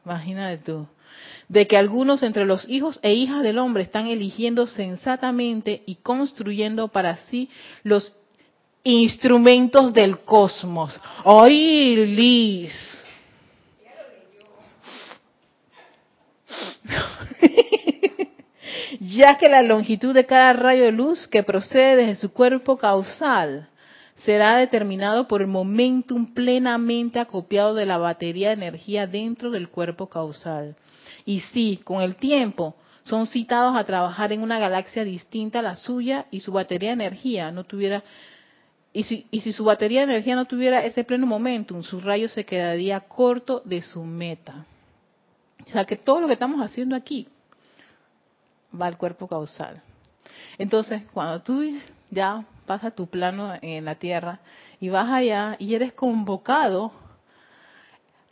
[0.04, 0.86] Imagínate tú
[1.52, 6.88] de que algunos entre los hijos e hijas del hombre están eligiendo sensatamente y construyendo
[6.88, 7.50] para sí
[7.84, 8.16] los
[8.84, 10.98] instrumentos del cosmos.
[11.26, 12.72] ¡Ay, Liz!
[19.02, 23.68] ya que la longitud de cada rayo de luz que procede desde su cuerpo causal
[24.16, 30.08] será determinado por el momentum plenamente acopiado de la batería de energía dentro del cuerpo
[30.08, 30.78] causal.
[31.26, 35.76] Y sí, con el tiempo son citados a trabajar en una galaxia distinta a la
[35.76, 38.04] suya y su batería de energía no tuviera
[38.94, 42.28] y si, y si su batería de energía no tuviera ese pleno momentum, su rayo
[42.28, 44.66] se quedaría corto de su meta.
[45.66, 47.28] O sea que todo lo que estamos haciendo aquí
[48.80, 49.82] va al cuerpo causal.
[50.58, 51.64] Entonces, cuando tú
[52.10, 54.40] ya pasas tu plano en la tierra
[54.82, 56.92] y vas allá y eres convocado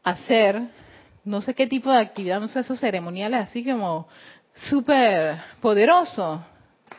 [0.04, 0.62] a hacer
[1.26, 4.08] no sé qué tipo de actividad, no sé, esos ceremoniales así como
[4.70, 6.42] súper poderosos,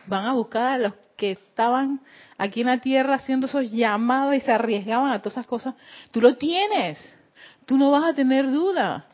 [0.07, 2.01] van a buscar a los que estaban
[2.37, 5.75] aquí en la tierra haciendo esos llamados y se arriesgaban a todas esas cosas,
[6.11, 6.97] tú lo tienes,
[7.65, 9.05] tú no vas a tener duda.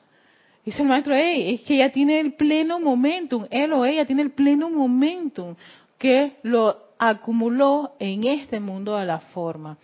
[0.63, 4.21] Dice el maestro, hey, es que ella tiene el pleno momentum, él o ella tiene
[4.21, 5.55] el pleno momentum
[5.97, 9.77] que lo acumuló en este mundo de la forma.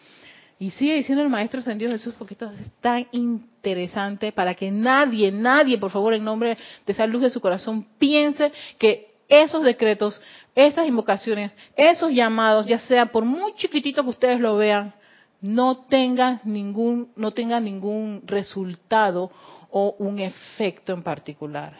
[0.64, 5.30] Y sigue diciendo el Maestro Dios Jesús, porque esto es tan interesante para que nadie,
[5.30, 8.50] nadie, por favor, en nombre de esa luz de su corazón, piense
[8.80, 10.22] que esos decretos,
[10.56, 14.94] esas invocaciones, esos llamados, ya sea por muy chiquitito que ustedes lo vean,
[15.42, 19.32] no tengan ningún, no tengan ningún resultado
[19.70, 21.78] o un efecto en particular.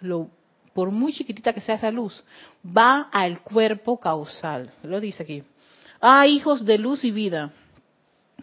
[0.00, 0.28] Lo,
[0.72, 2.24] por muy chiquitita que sea esa luz,
[2.66, 4.72] va al cuerpo causal.
[4.82, 5.44] Lo dice aquí.
[6.00, 7.52] Ah, hijos de luz y vida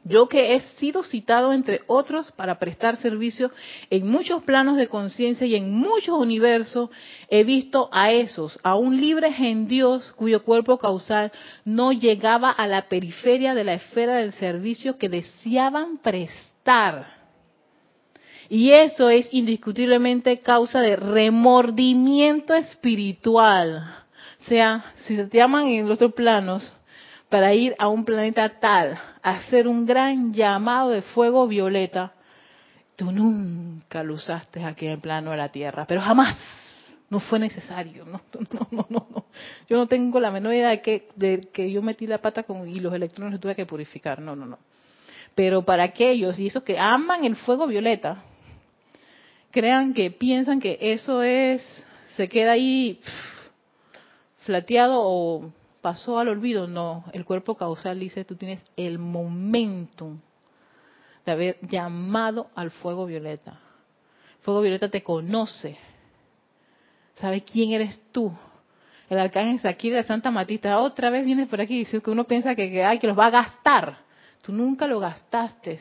[0.04, 3.52] yo que he sido citado entre otros para prestar servicio
[3.90, 6.90] en muchos planos de conciencia y en muchos universos,
[7.30, 11.32] he visto a esos, aún libres en Dios, cuyo cuerpo causal
[11.66, 17.22] no llegaba a la periferia de la esfera del servicio que deseaban prestar.
[18.50, 24.02] Y eso es indiscutiblemente causa de remordimiento espiritual.
[24.42, 26.74] O sea, si se te llaman en los otros planos,
[27.32, 32.12] para ir a un planeta tal, hacer un gran llamado de fuego violeta,
[32.98, 36.38] tú nunca lo usaste aquí en el plano de la Tierra, pero jamás,
[37.10, 38.20] no fue necesario, no,
[38.52, 39.26] no, no, no,
[39.70, 42.68] Yo no tengo la menor idea de que, de que yo metí la pata con,
[42.68, 44.60] y los electrones los tuve que purificar, no, no, no.
[45.34, 48.26] Pero para aquellos y esos que aman el fuego violeta,
[49.52, 53.00] crean que piensan que eso es, se queda ahí
[54.40, 60.20] flateado o pasó al olvido, no, el cuerpo causal dice, tú tienes el momentum
[61.26, 63.60] de haber llamado al fuego violeta.
[64.42, 65.78] Fuego violeta te conoce,
[67.16, 68.32] sabe quién eres tú.
[69.10, 72.24] El arcángel aquí de Santa Matita otra vez viene por aquí y dice que uno
[72.24, 73.98] piensa que, que, que los va a gastar.
[74.42, 75.80] Tú nunca lo gastaste,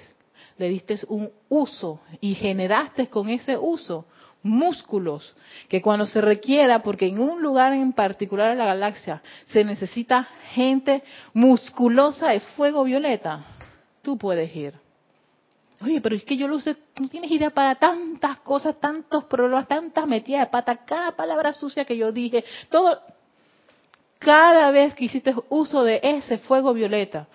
[0.59, 4.07] le diste un uso y generaste con ese uso
[4.43, 5.37] músculos,
[5.69, 10.29] que cuando se requiera, porque en un lugar en particular de la galaxia se necesita
[10.53, 11.03] gente
[11.35, 13.45] musculosa de fuego violeta,
[14.03, 14.75] tú puedes ir.
[15.83, 19.67] Oye, pero es que yo lo sé, no tienes idea para tantas cosas, tantos problemas,
[19.67, 23.01] tantas metidas de pata, cada palabra sucia que yo dije, todo,
[24.19, 27.27] cada vez que hiciste uso de ese fuego violeta,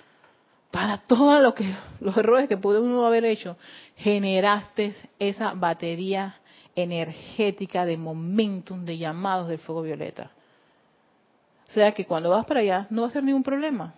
[0.69, 1.55] para todos lo
[2.01, 3.57] los errores que pudo uno haber hecho,
[3.95, 6.35] generaste esa batería
[6.75, 10.31] energética de momentum, de llamados del fuego violeta.
[11.67, 13.93] O sea que cuando vas para allá no va a ser ningún problema.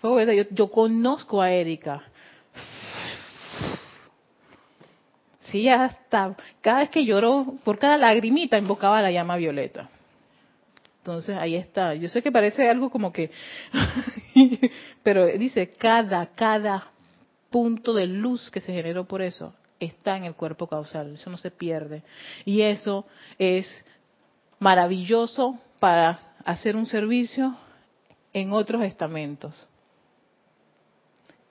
[0.00, 2.02] Fuego violeta, yo, conozco a Erika.
[5.40, 9.90] Sí, hasta cada vez que lloró, por cada lagrimita invocaba la llama violeta.
[10.98, 11.94] Entonces ahí está.
[11.94, 13.30] Yo sé que parece algo como que,
[15.02, 16.88] pero dice cada, cada
[17.50, 21.36] punto de luz que se generó por eso está en el cuerpo causal, eso no
[21.36, 22.02] se pierde.
[22.44, 23.06] Y eso
[23.38, 23.66] es
[24.58, 27.56] maravilloso para hacer un servicio
[28.32, 29.68] en otros estamentos.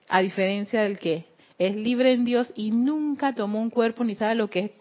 [0.08, 1.26] A diferencia del que
[1.58, 4.72] es libre en Dios y nunca tomó un cuerpo ni sabe lo que es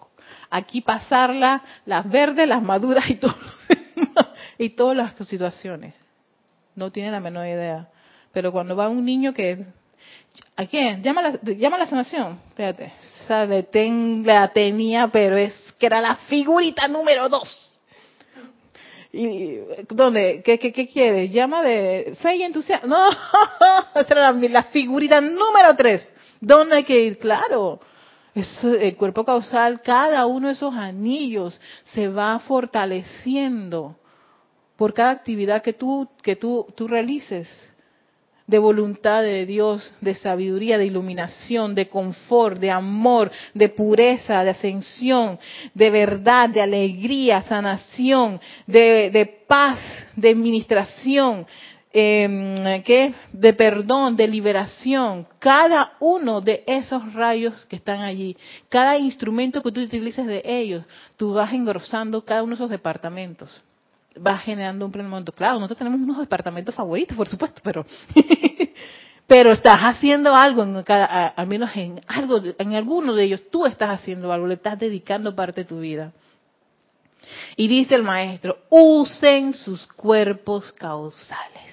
[0.51, 3.35] aquí pasarla, las verdes, las maduras y todo
[4.59, 5.95] y todas las situaciones.
[6.77, 7.89] No tiene la menor idea.
[8.33, 9.67] Pero cuando va un niño que
[10.57, 11.03] ¿A quién?
[11.03, 12.41] Llama la, llama la sanación.
[12.49, 12.93] Espérate.
[13.29, 17.81] De ten, la tenía, pero es que era la figurita número dos.
[19.13, 19.59] ¿Y
[19.91, 20.43] dónde?
[20.43, 21.29] ¿Qué, qué, qué quiere?
[21.29, 22.89] Llama de fe y entusiasmo.
[22.89, 23.11] No,
[23.95, 26.11] esa era la, la figurita número tres.
[26.41, 27.19] ¿Dónde hay que ir?
[27.19, 27.81] Claro.
[28.35, 31.61] Es el cuerpo causal, cada uno de esos anillos
[31.93, 33.97] se va fortaleciendo
[34.77, 37.49] por cada actividad que tú, que tú, tú realices
[38.49, 44.51] de voluntad de Dios, de sabiduría, de iluminación, de confort, de amor, de pureza, de
[44.51, 45.39] ascensión,
[45.75, 49.79] de verdad, de alegría, sanación, de, paz,
[50.17, 51.47] de administración,
[51.93, 55.27] eh, de perdón, de liberación.
[55.39, 58.35] Cada uno de esos rayos que están allí,
[58.71, 60.87] cada instrumento que tú utilices de ellos,
[61.19, 63.63] tú vas engrosando cada uno de esos departamentos
[64.17, 65.33] va generando un pleno momento.
[65.33, 67.85] Claro, nosotros tenemos unos departamentos favoritos, por supuesto, pero
[69.29, 73.67] pero estás haciendo algo, en cada, al menos en algo, en alguno de ellos, tú
[73.67, 76.13] estás haciendo algo, le estás dedicando parte de tu vida.
[77.55, 81.68] Y dice el maestro, usen sus cuerpos causales.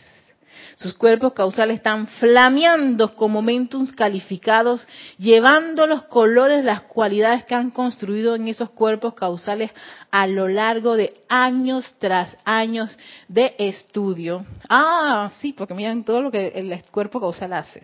[0.76, 4.86] Sus cuerpos causales están flameando con momentos calificados,
[5.18, 9.72] llevando los colores, las cualidades que han construido en esos cuerpos causales
[10.12, 12.98] a lo largo de años tras años
[13.30, 14.46] de estudio.
[14.70, 17.84] Ah, sí, porque miren todo lo que el cuerpo causal hace.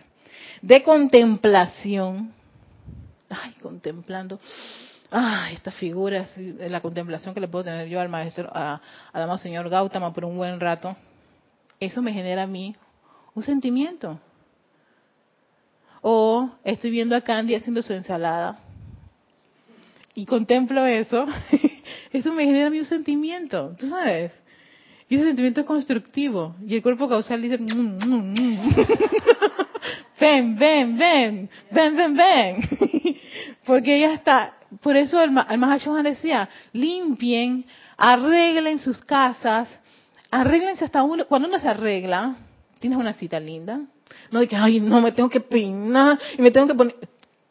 [0.60, 2.30] De contemplación.
[3.30, 4.38] Ay, contemplando.
[5.10, 8.82] Ah, esta figura, la contemplación que le puedo tener yo al maestro, a,
[9.14, 10.94] al señor Gautama por un buen rato
[11.86, 12.76] eso me genera a mí
[13.34, 14.20] un sentimiento.
[16.00, 18.60] O estoy viendo a Candy haciendo su ensalada
[20.14, 21.26] y contemplo eso,
[22.12, 24.32] eso me genera a mí un sentimiento, ¿tú sabes?
[25.08, 26.54] Y ese sentimiento es constructivo.
[26.66, 28.74] Y el cuerpo causal dice, mm, mm, mm".
[30.20, 32.56] ven, ven, ven, ven, ven, ven.
[33.66, 37.64] Porque ella está, por eso el, el decía, limpien,
[37.96, 39.68] arreglen sus casas,
[40.32, 42.34] arréglense hasta uno, cuando uno se arregla,
[42.80, 43.80] tienes una cita linda,
[44.30, 46.96] no de que, ay, no, me tengo que peinar y me tengo que poner,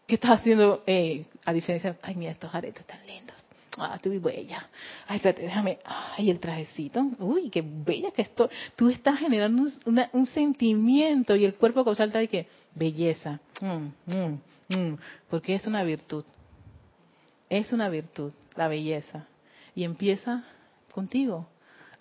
[0.08, 0.84] ¿qué estás haciendo?
[0.86, 3.36] Eh, a diferencia, ay, mira, estos aretes tan lindos.
[3.78, 4.68] Ah, estoy bella.
[5.08, 5.80] Ay, espérate, déjame.
[5.86, 7.10] Ay, el trajecito.
[7.20, 8.50] Uy, qué bella que estoy.
[8.76, 13.40] Tú estás generando un, un sentimiento y el cuerpo causal está de que belleza.
[13.62, 14.40] Mm, mm,
[14.76, 14.98] mm,
[15.30, 16.26] porque es una virtud.
[17.50, 19.26] Es una virtud, la belleza.
[19.74, 20.44] Y empieza
[20.92, 21.48] contigo.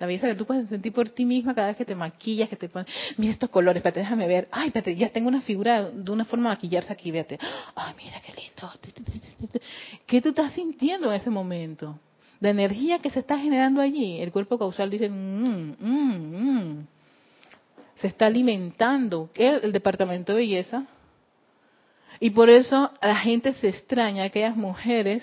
[0.01, 2.57] La belleza que tú puedes sentir por ti misma cada vez que te maquillas, que
[2.57, 4.49] te pones, mira estos colores, espérate, déjame ver.
[4.51, 7.39] Ay, espérate, ya tengo una figura de una forma de maquillarse aquí, fíjate.
[7.75, 9.61] Ay, mira qué lindo.
[10.07, 11.99] ¿Qué tú estás sintiendo en ese momento?
[12.41, 16.87] La energía que se está generando allí, el cuerpo causal dice, mmm, mmm,
[17.97, 19.29] se está alimentando.
[19.35, 20.87] ¿Qué es el departamento de belleza?
[22.21, 25.23] Y por eso la gente se extraña, aquellas mujeres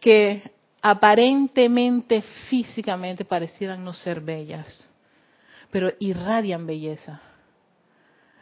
[0.00, 0.42] que
[0.82, 4.88] aparentemente físicamente parecieran no ser bellas,
[5.70, 7.20] pero irradian belleza.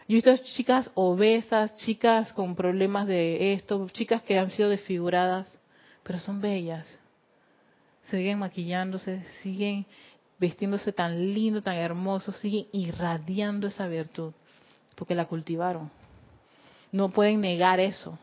[0.06, 5.58] Yo he visto chicas obesas, chicas con problemas de esto, chicas que han sido desfiguradas,
[6.02, 6.98] pero son bellas.
[8.04, 9.84] Siguen maquillándose, siguen
[10.38, 14.32] vistiéndose tan lindo, tan hermoso, siguen irradiando esa virtud,
[14.94, 15.90] porque la cultivaron.
[16.90, 18.18] No pueden negar eso.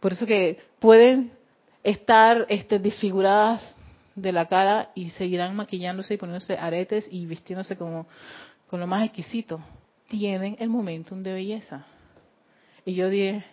[0.00, 1.37] Por eso que pueden
[1.82, 3.74] estar este, desfiguradas
[4.14, 8.06] de la cara y seguirán maquillándose y poniéndose aretes y vistiéndose como
[8.68, 9.60] con lo más exquisito.
[10.08, 11.86] Tienen el momentum de belleza.
[12.84, 13.44] Y yo dije,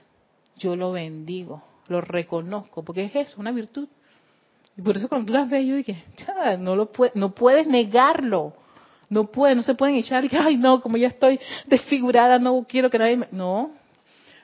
[0.57, 3.87] yo lo bendigo, lo reconozco, porque es eso, una virtud.
[4.77, 6.03] Y por eso cuando tú las ves, yo dije,
[6.59, 8.53] no, lo puede, no puedes negarlo.
[9.07, 12.97] No puede, no se pueden echar ay, no, como ya estoy desfigurada, no quiero que
[12.97, 13.27] nadie me...
[13.31, 13.71] No.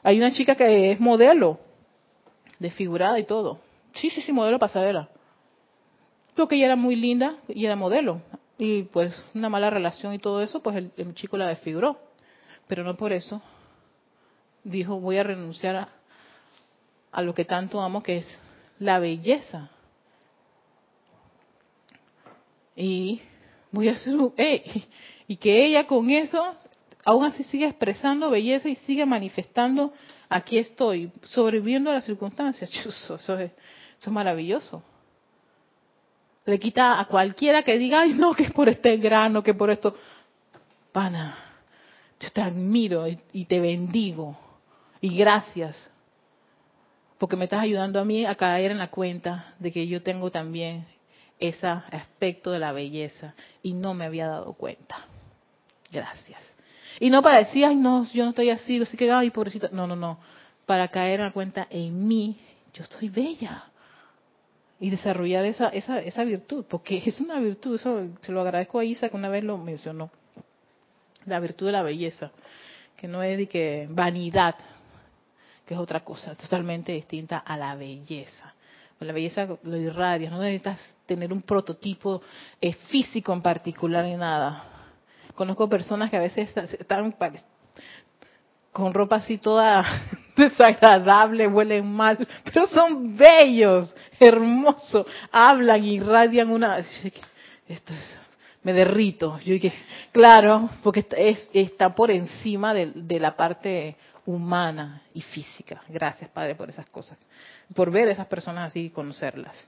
[0.03, 1.59] Hay una chica que es modelo,
[2.59, 3.59] desfigurada y todo
[3.93, 5.09] Sí, sí, sí, modelo pasarela.
[6.35, 8.21] Porque ella era muy linda y era modelo.
[8.57, 11.99] Y pues una mala relación y todo eso, pues el, chico la desfiguró.
[12.67, 13.41] Pero no por eso
[14.63, 15.89] dijo, voy a renunciar
[17.11, 18.39] a, lo que tanto amo, que es
[18.79, 19.69] la belleza.
[22.75, 23.21] Y
[23.71, 24.33] voy a hacer un...
[25.27, 26.55] y que ella con eso
[27.05, 29.93] aún así sigue expresando belleza y sigue manifestando,
[30.29, 32.69] aquí estoy, sobreviviendo a las circunstancias.
[32.85, 33.51] Eso es,
[34.01, 34.81] eso es maravilloso.
[36.45, 39.69] Le quita a cualquiera que diga, ay, no, que es por este grano, que por
[39.69, 39.95] esto.
[40.91, 41.37] Pana,
[42.19, 44.35] yo te admiro y te bendigo.
[45.01, 45.91] Y gracias.
[47.19, 50.31] Porque me estás ayudando a mí a caer en la cuenta de que yo tengo
[50.31, 50.87] también
[51.37, 53.35] ese aspecto de la belleza.
[53.61, 55.05] Y no me había dado cuenta.
[55.91, 56.41] Gracias.
[56.99, 59.69] Y no para decir, ay, no, yo no estoy así, así que, ay, pobrecita.
[59.71, 60.17] No, no, no.
[60.65, 62.39] Para caer en la cuenta en mí,
[62.73, 63.65] yo soy bella
[64.81, 68.83] y desarrollar esa, esa, esa virtud, porque es una virtud, eso se lo agradezco a
[68.83, 70.09] Isa que una vez lo mencionó,
[71.27, 72.31] la virtud de la belleza,
[72.97, 74.55] que no es de que vanidad,
[75.67, 78.55] que es otra cosa totalmente distinta a la belleza.
[78.97, 82.23] Pues la belleza lo irradia, no necesitas tener un prototipo
[82.59, 84.63] eh, físico en particular ni nada.
[85.35, 87.13] Conozco personas que a veces están
[88.71, 89.83] con ropa así toda
[90.37, 96.77] desagradable, huelen mal, pero son bellos, hermosos, hablan, y irradian una...
[97.67, 97.93] Esto
[98.63, 99.39] me derrito.
[99.39, 99.73] Yo dije,
[100.11, 103.95] claro, porque es, está por encima de, de, la parte
[104.25, 105.81] humana y física.
[105.87, 107.17] Gracias, Padre, por esas cosas.
[107.73, 109.67] Por ver a esas personas así y conocerlas.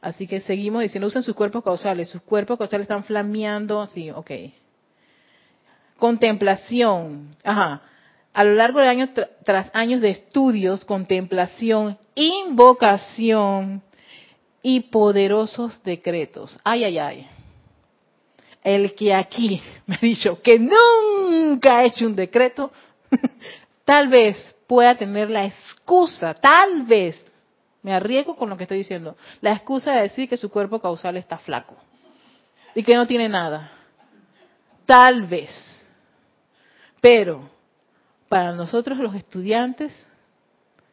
[0.00, 2.08] Así que seguimos diciendo, usen sus cuerpos causales.
[2.08, 3.86] Sus cuerpos causales están flameando.
[3.86, 4.30] Sí, ok
[6.00, 7.82] contemplación, ajá,
[8.32, 9.10] a lo largo de años
[9.44, 13.82] tras años de estudios, contemplación, invocación
[14.62, 16.58] y poderosos decretos.
[16.64, 17.26] Ay, ay, ay.
[18.62, 22.70] El que aquí me ha dicho que nunca ha hecho un decreto,
[23.84, 27.26] tal vez pueda tener la excusa, tal vez,
[27.82, 31.16] me arriesgo con lo que estoy diciendo, la excusa de decir que su cuerpo causal
[31.16, 31.76] está flaco
[32.74, 33.72] y que no tiene nada.
[34.86, 35.50] Tal vez.
[37.00, 37.48] Pero
[38.30, 39.92] para nosotros los estudiantes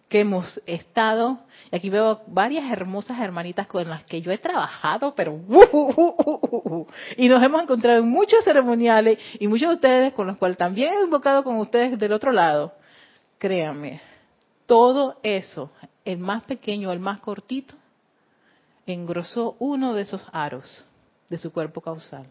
[0.09, 1.37] que hemos estado,
[1.71, 6.51] y aquí veo varias hermosas hermanitas con las que yo he trabajado, pero uh, uh,
[6.51, 10.57] uh, y nos hemos encontrado en muchos ceremoniales y muchos de ustedes con los cuales
[10.57, 12.73] también he invocado con ustedes del otro lado.
[13.37, 14.01] Créanme,
[14.65, 15.69] todo eso,
[16.05, 17.75] el más pequeño, el más cortito,
[18.87, 20.87] engrosó uno de esos aros
[21.29, 22.25] de su cuerpo causal.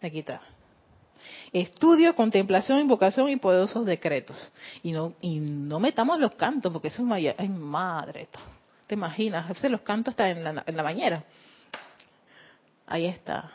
[0.00, 0.53] Aquí está
[1.54, 4.52] estudio, contemplación, invocación y poderosos decretos.
[4.82, 8.28] Y no, y no metamos los cantos, porque eso es ay, madre.
[8.86, 9.50] ¿Te imaginas?
[9.50, 11.24] Hacer los cantos está en la, en la bañera.
[12.86, 13.50] Ahí está.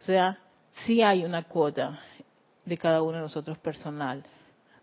[0.00, 0.38] O sea,
[0.86, 2.00] sí hay una cuota
[2.64, 4.24] de cada uno de nosotros personal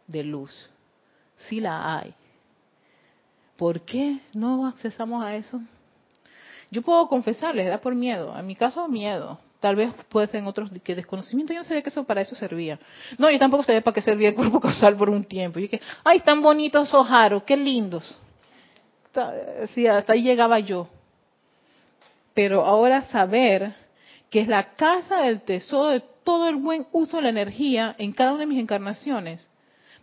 [0.08, 0.70] de luz.
[1.38, 2.14] Sí la hay.
[3.56, 5.62] ¿Por qué no accesamos a eso?
[6.70, 8.38] Yo puedo confesarles, da por miedo.
[8.38, 9.40] En mi caso, miedo.
[9.66, 11.52] Tal vez puede ser otros que desconocimiento.
[11.52, 12.78] Yo no sabía que eso para eso servía.
[13.18, 15.58] No, yo tampoco sabía para qué servía el cuerpo causal por un tiempo.
[15.58, 18.16] Y dije, ay, tan bonitos esos aros, qué lindos.
[19.74, 20.88] Sí, hasta ahí llegaba yo.
[22.36, 23.74] Pero ahora saber
[24.30, 28.14] que es la casa del tesoro de todo el buen uso de la energía en
[28.14, 29.50] cada una de mis encarnaciones,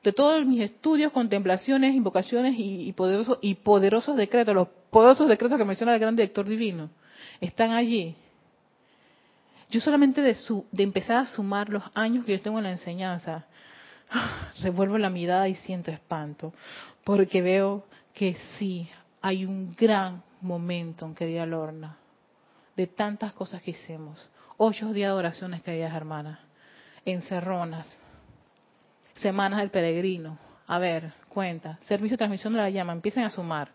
[0.02, 5.56] de todos mis estudios, contemplaciones, invocaciones y, y, poderosos, y poderosos decretos, los poderosos decretos
[5.56, 6.90] que menciona el gran director divino,
[7.40, 8.16] están allí
[9.72, 10.36] yo solamente de,
[10.70, 13.46] de empezar a sumar los años que yo tengo en la enseñanza,
[14.62, 16.52] revuelvo la mirada y siento espanto,
[17.04, 18.86] porque veo que sí,
[19.22, 21.96] hay un gran momento, querida Lorna,
[22.76, 24.30] de tantas cosas que hicimos.
[24.58, 26.38] Ocho días de oraciones, queridas hermanas,
[27.06, 27.88] encerronas,
[29.14, 30.38] semanas del peregrino.
[30.66, 33.70] A ver, cuenta, servicio de transmisión de la llama, empiecen a sumar.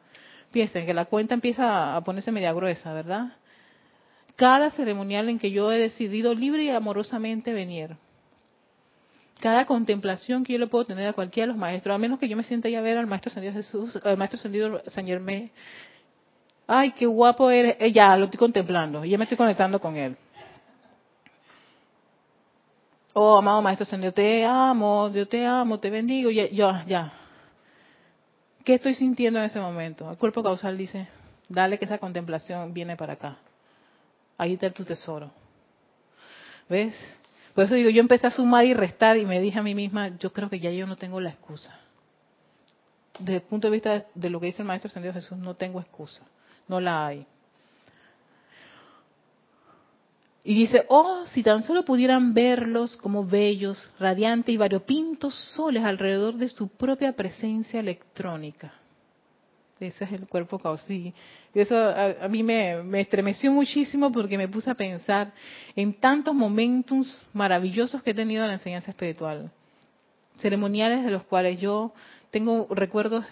[0.52, 3.34] Piensen que la cuenta empieza a ponerse media gruesa, ¿verdad?
[4.38, 7.98] Cada ceremonial en que yo he decidido libre y amorosamente venir.
[9.42, 12.30] Cada contemplación que yo le puedo tener a cualquiera de los maestros, a menos que
[12.30, 15.50] yo me sienta ya a ver al maestro San Jesús, al maestro Sendido San Germán.
[16.68, 17.78] Ay, qué guapo eres.
[17.80, 20.16] Eh, ya, lo estoy contemplando, ya me estoy conectando con él.
[23.14, 27.14] Oh, amado maestro Sendido, te amo, yo te amo, te bendigo, ya, ya, ya.
[28.64, 30.12] ¿Qué estoy sintiendo en ese momento?
[30.12, 31.08] El cuerpo causal dice,
[31.50, 33.38] dale que esa contemplación viene para acá
[34.38, 35.32] ahí está tu tesoro.
[36.70, 36.96] ¿Ves?
[37.54, 40.10] Por eso digo, yo empecé a sumar y restar y me dije a mí misma,
[40.18, 41.74] yo creo que ya yo no tengo la excusa.
[43.20, 45.80] Desde el punto de vista de lo que dice el Maestro Ascendido Jesús, no tengo
[45.80, 46.24] excusa.
[46.68, 47.26] No la hay.
[50.44, 56.36] Y dice, oh, si tan solo pudieran verlos como bellos, radiantes y variopintos soles alrededor
[56.36, 58.72] de su propia presencia electrónica.
[59.80, 60.92] Ese es el cuerpo causal.
[60.92, 61.14] Y
[61.54, 65.32] eso a, mí me, estremeció muchísimo porque me puse a pensar
[65.76, 69.52] en tantos momentos maravillosos que he tenido en la enseñanza espiritual.
[70.40, 71.94] Ceremoniales de los cuales yo
[72.32, 73.26] tengo recuerdos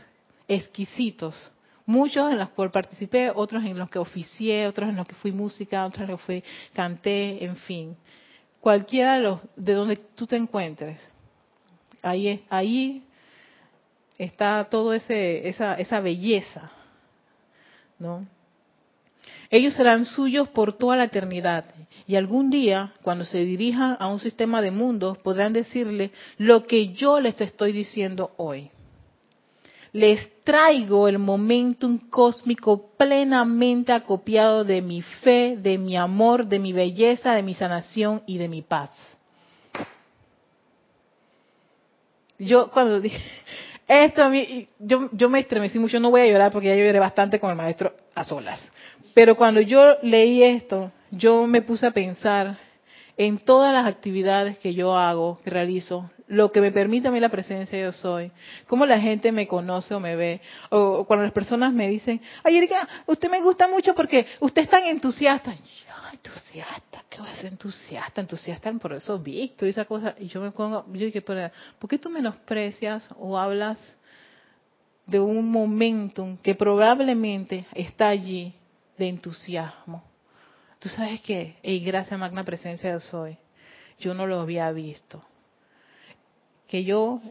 [0.47, 1.51] exquisitos.
[1.87, 5.31] Muchos en los cuales participé, otros en los que oficié, otros en los que fui
[5.31, 6.43] música, otros en los que fui,
[6.73, 7.95] canté, en fin.
[8.59, 10.99] Cualquiera de, los, de donde tú te encuentres.
[12.01, 13.03] Ahí, ahí
[14.17, 16.71] está ese esa, esa belleza,
[17.99, 18.27] ¿no?
[19.49, 21.65] Ellos serán suyos por toda la eternidad
[22.07, 26.93] y algún día, cuando se dirijan a un sistema de mundos, podrán decirle lo que
[26.93, 28.69] yo les estoy diciendo hoy.
[29.91, 36.73] Les traigo el momentum cósmico plenamente acopiado de mi fe, de mi amor, de mi
[36.73, 38.91] belleza, de mi sanación y de mi paz.
[42.37, 43.23] Yo cuando dije,
[43.87, 46.99] esto a mí, yo, yo me estremecí mucho, no voy a llorar porque ya lloré
[46.99, 48.71] bastante con el maestro a solas.
[49.13, 52.57] Pero cuando yo leí esto, yo me puse a pensar
[53.17, 57.19] en todas las actividades que yo hago, que realizo, lo que me permite a mí
[57.19, 58.31] la presencia yo soy,
[58.67, 62.57] cómo la gente me conoce o me ve, o cuando las personas me dicen, ay
[62.57, 65.53] Erika, usted me gusta mucho porque usted es tan entusiasta.
[65.53, 68.21] Yo, entusiasta, ¿qué voy a ser entusiasta?
[68.21, 70.15] Entusiasta por eso Víctor y esa cosa.
[70.19, 73.77] Y yo me pongo, yo dije, ¿por qué tú menosprecias o hablas
[75.05, 78.53] de un momento que probablemente está allí
[78.97, 80.03] de entusiasmo?
[80.85, 83.39] Tú sabes que, y gracias magna presencia yo soy,
[83.97, 85.19] yo no lo había visto.
[86.67, 87.21] Que yo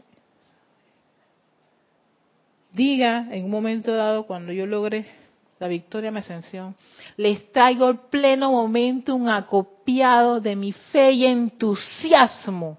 [2.73, 5.05] diga en un momento dado, cuando yo logre
[5.57, 6.75] la victoria mi ascensión,
[7.15, 12.77] les traigo el pleno momento un acopiado de mi fe y entusiasmo.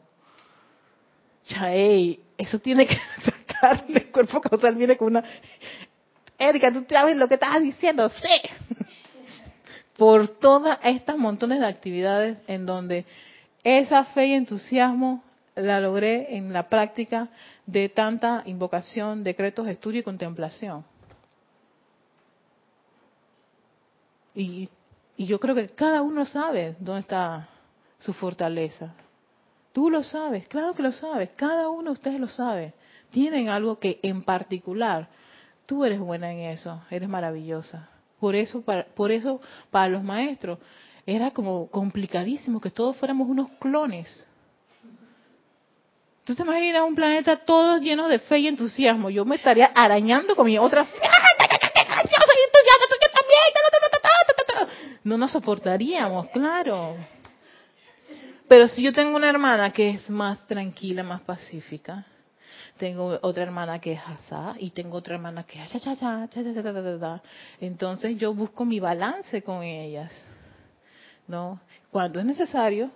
[1.48, 5.24] Ya, eso tiene que sacar el cuerpo causal, viene con una...
[6.36, 8.75] Erika, tú sabes lo que estás diciendo, sí.
[9.96, 13.06] Por todas estas montones de actividades en donde
[13.64, 15.22] esa fe y entusiasmo
[15.56, 17.28] la logré en la práctica
[17.64, 20.84] de tanta invocación, decretos, estudio y contemplación.
[24.34, 24.68] Y,
[25.18, 27.48] yo creo que cada uno sabe dónde está
[27.98, 28.92] su fortaleza.
[29.72, 32.74] Tú lo sabes, claro que lo sabes, cada uno de ustedes lo sabe.
[33.10, 35.08] Tienen algo que en particular,
[35.64, 37.88] tú eres buena en eso, eres maravillosa.
[38.20, 39.40] Por eso, para, por eso,
[39.70, 40.58] para los maestros,
[41.04, 44.26] era como complicadísimo que todos fuéramos unos clones.
[46.24, 49.10] ¿Tú te imaginas un planeta todo lleno de fe y entusiasmo?
[49.10, 50.98] Yo me estaría arañando con mi otra fe.
[50.98, 53.40] Yo soy entusiasta, yo también.
[55.04, 56.96] No nos soportaríamos, claro.
[58.48, 62.04] Pero si yo tengo una hermana que es más tranquila, más pacífica,
[62.78, 65.74] tengo otra hermana que es asá y tengo otra hermana que es
[67.60, 70.12] entonces yo busco mi balance con ellas,
[71.26, 71.60] ¿no?
[71.90, 72.90] Cuando es necesario,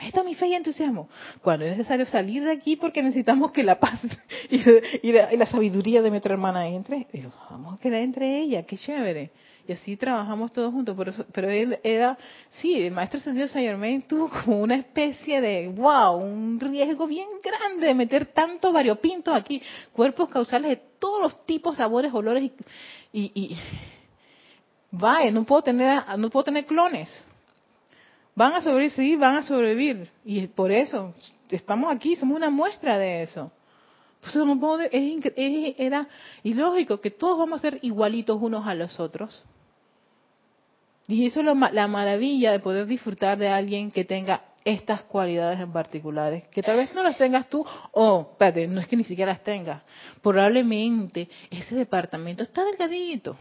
[0.00, 1.08] Meta mi fe y entusiasmo.
[1.42, 4.00] Cuando es necesario salir de aquí porque necesitamos que la paz
[4.50, 7.06] y, la, sabiduría de nuestra hermana entre,
[7.50, 9.30] vamos a que la entre ella, qué chévere.
[9.66, 10.94] Y así trabajamos todos juntos.
[10.96, 12.18] Pero, pero él era,
[12.50, 17.28] sí, el maestro Ascendido Saint Germain tuvo como una especie de, wow, un riesgo bien
[17.42, 19.62] grande de meter tantos variopintos aquí,
[19.92, 22.52] cuerpos causales de todos los tipos, sabores, olores y,
[23.12, 23.58] y, y
[24.90, 27.24] vaya, no puedo tener, no puedo tener clones
[28.36, 30.08] Van a sobrevivir, sí, van a sobrevivir.
[30.24, 31.14] Y por eso
[31.50, 33.52] estamos aquí, somos una muestra de eso.
[34.20, 34.34] Pues
[34.90, 36.08] es, era
[36.42, 39.44] ilógico que todos vamos a ser igualitos unos a los otros.
[41.06, 45.70] Y eso es la maravilla de poder disfrutar de alguien que tenga estas cualidades en
[45.72, 49.32] particulares, que tal vez no las tengas tú, o, espérate, no es que ni siquiera
[49.32, 49.82] las tengas,
[50.22, 53.36] probablemente ese departamento está delgadito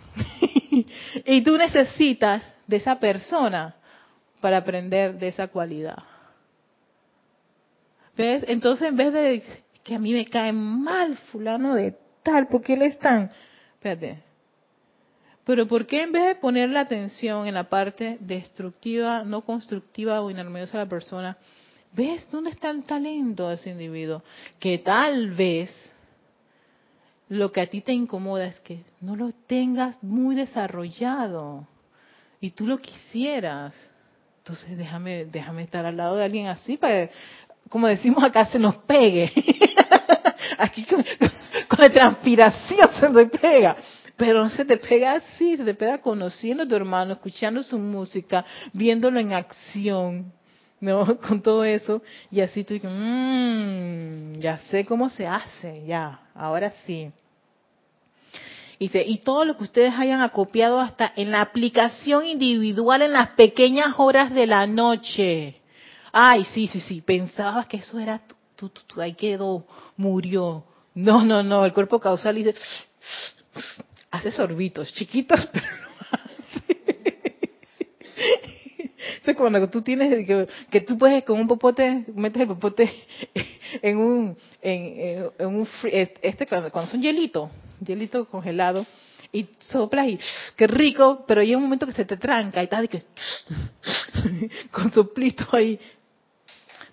[1.26, 3.76] y tú necesitas de esa persona
[4.42, 6.04] para aprender de esa cualidad.
[8.18, 8.44] ¿Ves?
[8.48, 9.44] Entonces, en vez de
[9.84, 13.32] que a mí me cae mal fulano de tal, porque él es tan...
[13.76, 14.33] Espérate.
[15.46, 20.22] Pero ¿por qué en vez de poner la atención en la parte destructiva, no constructiva
[20.22, 21.38] o inarmoniosa de la persona,
[21.92, 24.24] ves dónde está el talento de ese individuo?
[24.60, 25.70] Que tal vez
[27.30, 31.68] lo que a ti te incomoda es que no lo tengas muy desarrollado
[32.40, 33.74] y tú lo quisieras.
[34.40, 37.10] Entonces déjame, déjame estar al lado de alguien así para,
[37.70, 39.32] como decimos acá, se nos pegue.
[40.58, 41.04] Aquí con,
[41.78, 43.76] la transpiración se te pega.
[44.26, 48.46] Pero se te pega así, se te pega conociendo a tu hermano, escuchando su música,
[48.72, 50.32] viéndolo en acción,
[50.80, 51.18] ¿no?
[51.28, 52.02] Con todo eso.
[52.32, 57.12] Y así tú dices, mmm, ya sé cómo se hace, ya, ahora sí.
[58.80, 63.32] Dice, y todo lo que ustedes hayan acopiado hasta en la aplicación individual en las
[63.32, 65.60] pequeñas horas de la noche.
[66.14, 68.22] Ay, sí, sí, sí, pensabas que eso era,
[68.56, 69.68] tú, tú, tú, ahí quedó,
[69.98, 70.64] murió.
[70.96, 72.56] No, no, no, el cuerpo causal dice,
[74.14, 75.66] hace sorbitos, chiquitos, pero
[79.26, 80.26] no cuando tú tienes
[80.70, 82.94] que, tú puedes con un popote metes el popote
[83.82, 87.50] en un en, un este cuando son hielitos
[87.84, 88.86] hielito congelado,
[89.32, 90.20] y soplas y
[90.56, 93.04] qué rico, pero hay un momento que se te tranca y estás que
[94.72, 95.80] con soplito ahí.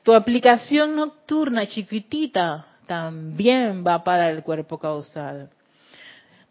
[0.03, 5.51] Tu aplicación nocturna chiquitita también va para el cuerpo causal.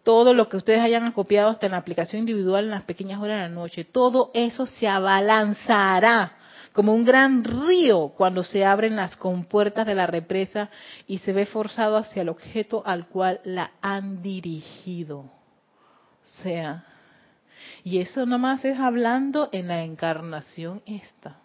[0.09, 3.35] Todo lo que ustedes hayan acopiado hasta en la aplicación individual en las pequeñas horas
[3.35, 6.31] de la noche, todo eso se abalanzará
[6.73, 10.71] como un gran río cuando se abren las compuertas de la represa
[11.05, 15.19] y se ve forzado hacia el objeto al cual la han dirigido.
[15.19, 16.85] O sea,
[17.83, 21.37] y eso nomás es hablando en la encarnación esta.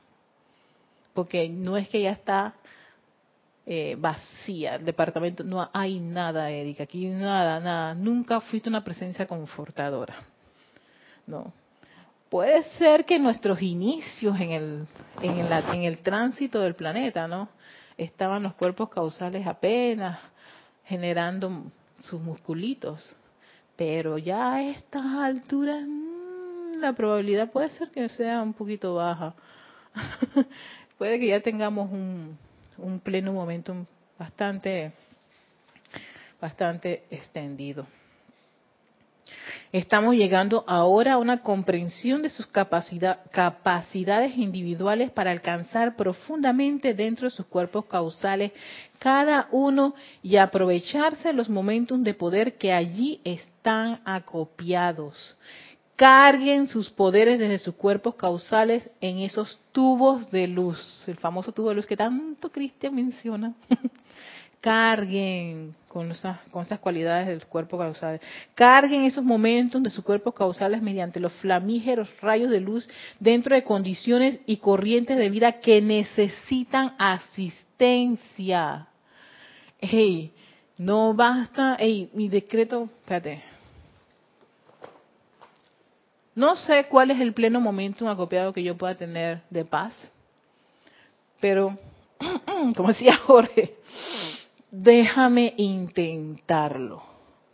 [1.12, 2.54] Porque no es que ya está
[3.66, 7.94] eh, vacía el departamento, no hay nada, Erika, aquí nada, nada.
[7.94, 10.16] Nunca fuiste una presencia confortadora.
[11.26, 11.52] No,
[12.28, 14.86] puede ser que nuestros inicios en el,
[15.22, 17.48] en, el tránsito del planeta, ¿no?
[17.96, 20.18] Estaban los cuerpos causales apenas
[20.84, 21.62] generando
[22.00, 23.16] sus musculitos.
[23.76, 29.34] Pero ya a estas alturas mm, la probabilidad puede ser que sea un poquito baja.
[30.98, 32.36] puede que ya tengamos un,
[32.78, 33.86] un pleno momento
[34.18, 34.92] bastante,
[36.40, 37.86] bastante extendido.
[39.72, 47.34] Estamos llegando ahora a una comprensión de sus capacidades individuales para alcanzar profundamente dentro de
[47.34, 48.52] sus cuerpos causales
[49.00, 55.36] cada uno y aprovecharse los momentos de poder que allí están acopiados.
[55.96, 61.68] Carguen sus poderes desde sus cuerpos causales en esos tubos de luz, el famoso tubo
[61.68, 63.54] de luz que tanto Cristian menciona.
[64.64, 68.18] carguen con, esas, con estas cualidades del cuerpo causal.
[68.54, 72.88] Carguen esos momentos de sus cuerpos causales mediante los flamígeros rayos de luz
[73.20, 78.88] dentro de condiciones y corrientes de vida que necesitan asistencia.
[79.78, 80.32] Hey,
[80.78, 83.53] no basta, hey, mi decreto, espérate.
[86.34, 89.94] No sé cuál es el pleno momento acopiado que yo pueda tener de paz,
[91.40, 91.78] pero,
[92.76, 93.76] como decía Jorge,
[94.70, 97.02] déjame intentarlo,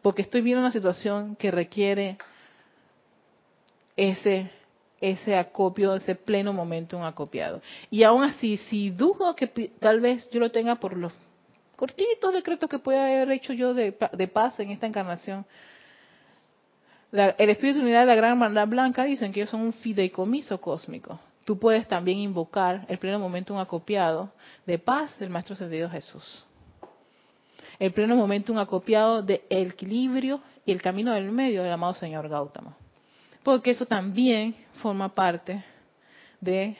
[0.02, 2.16] porque estoy viendo una situación que requiere
[3.96, 4.50] ese
[5.00, 7.62] ese acopio, ese pleno momento acopiado.
[7.90, 9.46] Y aún así, si dudo que
[9.78, 11.12] tal vez yo lo tenga por los
[11.76, 15.46] cortitos decretos que pueda haber hecho yo de, paz en esta encarnación,
[17.12, 20.60] el Espíritu de Unidad de la Gran Hermandad Blanca dicen que ellos son un fideicomiso
[20.60, 21.18] cósmico.
[21.44, 24.30] Tú puedes también invocar el pleno momento un acopiado
[24.66, 26.46] de paz del Maestro Ascendido Jesús
[27.80, 32.76] el pleno momentum acopiado de equilibrio y el camino del medio del amado señor Gautama.
[33.42, 35.64] Porque eso también forma parte
[36.40, 36.76] de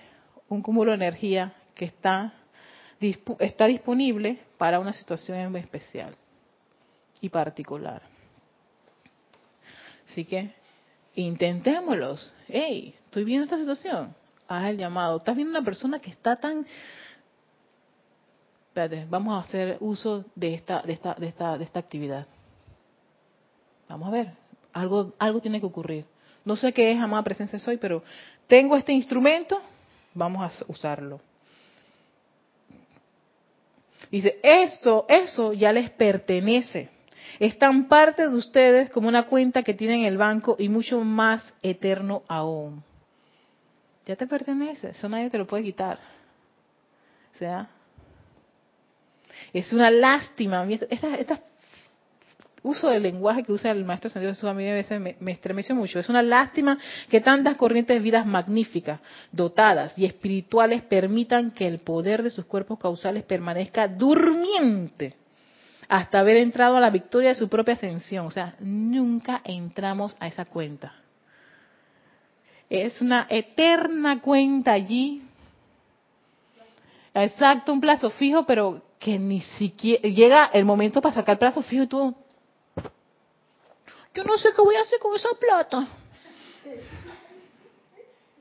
[0.46, 2.34] un cúmulo de energía que está,
[3.38, 6.14] está disponible para una situación especial
[7.22, 8.02] y particular.
[10.10, 10.52] Así que
[11.14, 12.34] intentémoslos.
[12.48, 14.14] Hey, estoy viendo esta situación.
[14.48, 15.18] Haz el llamado.
[15.18, 16.66] Estás viendo una persona que está tan
[18.70, 22.26] espérate, vamos a hacer uso de esta, de esta, de esta, de esta actividad.
[23.88, 24.32] Vamos a ver,
[24.72, 26.04] algo, algo tiene que ocurrir.
[26.44, 28.04] No sé qué es amada presencia soy, pero
[28.46, 29.60] tengo este instrumento,
[30.14, 31.20] vamos a usarlo.
[34.10, 36.88] Dice, esto, eso ya les pertenece.
[37.40, 41.00] Es tan parte de ustedes como una cuenta que tienen en el banco y mucho
[41.00, 42.84] más eterno aún.
[44.04, 45.98] Ya te pertenece, eso nadie te lo puede quitar.
[47.34, 47.70] O sea,
[49.54, 50.66] es una lástima.
[50.70, 51.38] Este
[52.62, 55.32] uso del lenguaje que usa el maestro Santiago Jesús a mí a veces me, me,
[55.32, 55.98] estremeció mucho.
[55.98, 56.76] Es una lástima
[57.08, 59.00] que tantas corrientes de vidas magníficas,
[59.32, 65.19] dotadas y espirituales permitan que el poder de sus cuerpos causales permanezca durmiente
[65.90, 68.24] hasta haber entrado a la victoria de su propia ascensión.
[68.24, 70.94] O sea, nunca entramos a esa cuenta.
[72.70, 75.20] Es una eterna cuenta allí.
[77.12, 81.82] Exacto, un plazo fijo, pero que ni siquiera llega el momento para sacar plazo fijo
[81.82, 82.14] y tú,
[84.14, 85.88] yo no sé qué voy a hacer con esa plata.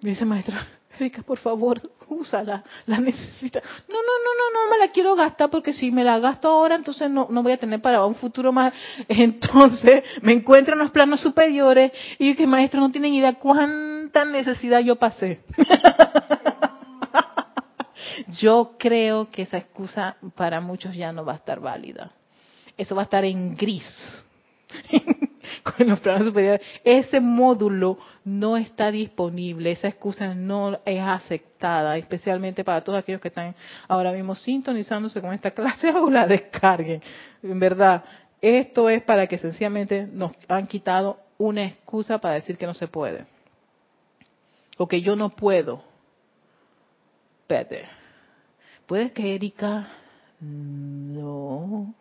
[0.02, 0.68] dice maestra,
[1.00, 3.62] Erika, por favor, úsala, la necesita.
[3.88, 6.76] No, no, no, no, no me la quiero gastar porque si me la gasto ahora,
[6.76, 8.74] entonces no, no voy a tener para un futuro más.
[9.07, 14.80] Entonces me encuentro en los planos superiores y que maestra no tienen idea cuánta necesidad
[14.80, 15.41] yo pasé.
[18.39, 22.12] Yo creo que esa excusa para muchos ya no va a estar válida.
[22.78, 23.86] Eso va a estar en gris.
[25.78, 26.62] Con los planos superiores.
[26.84, 33.30] Ese módulo no está disponible, esa excusa no es aceptada, especialmente para todos aquellos que
[33.30, 33.55] están
[33.88, 37.01] ahora mismo sintonizándose con esta clase o la descarguen.
[37.43, 38.03] En verdad,
[38.41, 42.88] esto es para que sencillamente nos han quitado una excusa para decir que no se
[42.88, 43.26] puede.
[44.78, 45.84] O que yo no puedo.
[47.41, 47.86] Espérate.
[48.86, 49.88] Puede que Erika
[50.39, 51.93] no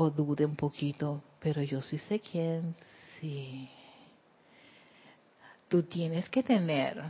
[0.00, 2.72] o dude un poquito, pero yo sí sé quién
[3.18, 3.68] sí.
[5.66, 7.02] Tú tienes que tener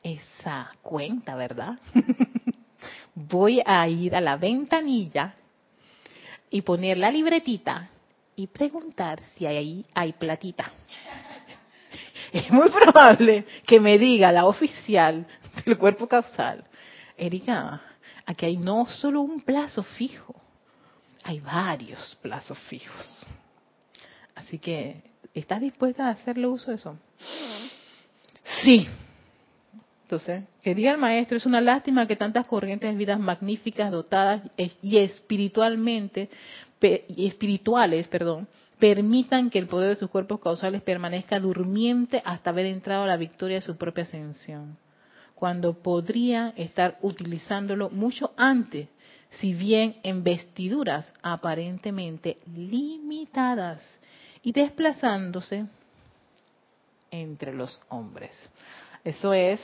[0.00, 1.76] esa cuenta, ¿verdad?
[3.16, 5.34] Voy a ir a la ventanilla
[6.50, 7.90] y poner la libretita
[8.36, 10.70] y preguntar si ahí hay platita.
[12.32, 15.26] Es muy probable que me diga la oficial
[15.64, 16.62] del cuerpo causal,
[17.16, 17.80] Erika,
[18.26, 20.36] aquí hay no solo un plazo fijo,
[21.28, 23.26] hay varios plazos fijos.
[24.34, 25.02] Así que,
[25.34, 26.96] ¿estás dispuesta a hacerle uso de eso?
[28.62, 28.88] Sí.
[30.04, 34.40] Entonces, que diga el maestro, es una lástima que tantas corrientes de vidas magníficas, dotadas
[34.80, 36.30] y espiritualmente,
[36.80, 38.48] y espirituales, perdón,
[38.78, 43.18] permitan que el poder de sus cuerpos causales permanezca durmiente hasta haber entrado a la
[43.18, 44.78] victoria de su propia ascensión
[45.38, 48.88] cuando podría estar utilizándolo mucho antes,
[49.30, 53.82] si bien en vestiduras aparentemente limitadas
[54.42, 55.66] y desplazándose
[57.10, 58.34] entre los hombres.
[59.04, 59.60] Eso es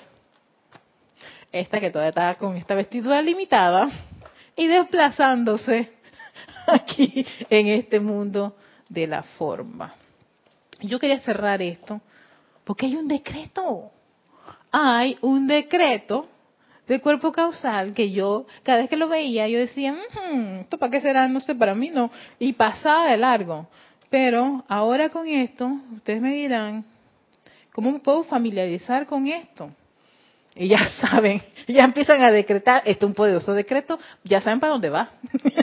[1.53, 3.89] esta que todavía está con esta vestidura limitada
[4.57, 5.93] y desplazándose
[6.67, 8.57] aquí en este mundo
[8.89, 9.95] de la forma.
[10.81, 12.01] Yo quería cerrar esto
[12.65, 13.91] porque hay un decreto.
[14.71, 16.29] Hay un decreto
[16.87, 19.97] del cuerpo causal que yo, cada vez que lo veía, yo decía,
[20.61, 21.29] ¿esto para qué será?
[21.29, 22.11] No sé, para mí no.
[22.39, 23.67] Y pasaba de largo.
[24.11, 26.85] Pero ahora con esto, ustedes me dirán,
[27.73, 29.71] ¿cómo me puedo familiarizar con esto?
[30.57, 34.73] Y ya saben, ya empiezan a decretar, este es un poderoso decreto, ya saben para
[34.73, 35.11] dónde va.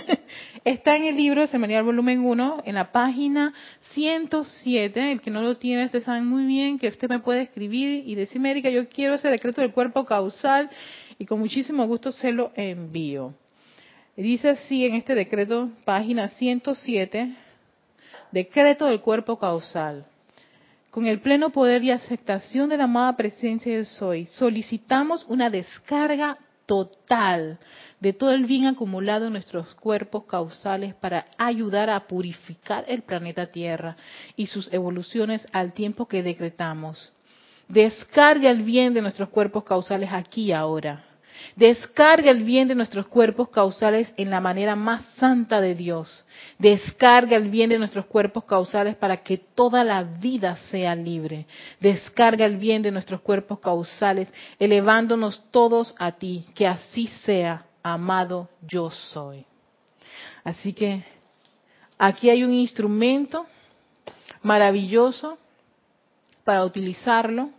[0.65, 3.53] Está en el libro de Semanial Volumen 1, en la página
[3.93, 5.13] 107.
[5.13, 8.15] El que no lo tiene, ustedes saben muy bien que usted me puede escribir y
[8.15, 10.69] decirme, Erika, yo quiero ese decreto del cuerpo causal
[11.21, 13.35] y con muchísimo gusto se lo envío.
[14.17, 17.35] Dice así en este decreto, página 107,
[18.31, 20.07] decreto del cuerpo causal
[20.89, 26.35] con el pleno poder y aceptación de la amada presencia de Soy, solicitamos una descarga
[26.65, 27.59] total
[27.99, 33.45] de todo el bien acumulado en nuestros cuerpos causales para ayudar a purificar el planeta
[33.45, 33.95] Tierra
[34.35, 37.13] y sus evoluciones al tiempo que decretamos.
[37.67, 41.10] Descarga el bien de nuestros cuerpos causales aquí y ahora.
[41.55, 46.25] Descarga el bien de nuestros cuerpos causales en la manera más santa de Dios.
[46.57, 51.45] Descarga el bien de nuestros cuerpos causales para que toda la vida sea libre.
[51.79, 56.45] Descarga el bien de nuestros cuerpos causales, elevándonos todos a ti.
[56.55, 59.45] Que así sea, amado yo soy.
[60.43, 61.03] Así que
[61.97, 63.45] aquí hay un instrumento
[64.41, 65.37] maravilloso
[66.43, 67.51] para utilizarlo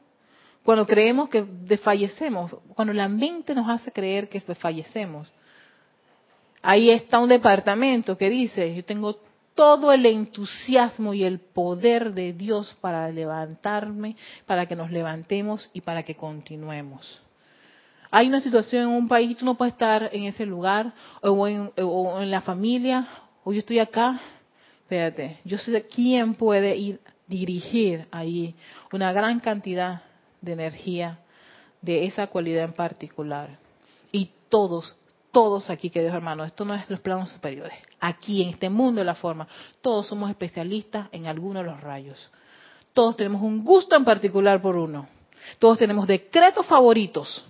[0.64, 5.32] cuando creemos que desfallecemos, cuando la mente nos hace creer que desfallecemos.
[6.62, 9.16] Ahí está un departamento que dice, yo tengo
[9.54, 15.80] todo el entusiasmo y el poder de Dios para levantarme, para que nos levantemos y
[15.80, 17.20] para que continuemos.
[18.10, 20.92] Hay una situación en un país tú no puedes estar en ese lugar
[21.22, 23.08] o en, o en la familia
[23.42, 24.20] o yo estoy acá.
[24.82, 28.54] Espérate, yo sé quién puede ir dirigir ahí
[28.92, 30.02] una gran cantidad
[30.42, 31.20] de energía
[31.80, 33.58] de esa cualidad en particular.
[34.12, 34.94] Y todos,
[35.30, 39.06] todos aquí, queridos hermanos, esto no es los planos superiores, aquí en este mundo de
[39.06, 39.48] la forma,
[39.80, 42.30] todos somos especialistas en alguno de los rayos.
[42.92, 45.08] Todos tenemos un gusto en particular por uno.
[45.58, 47.44] Todos tenemos decretos favoritos.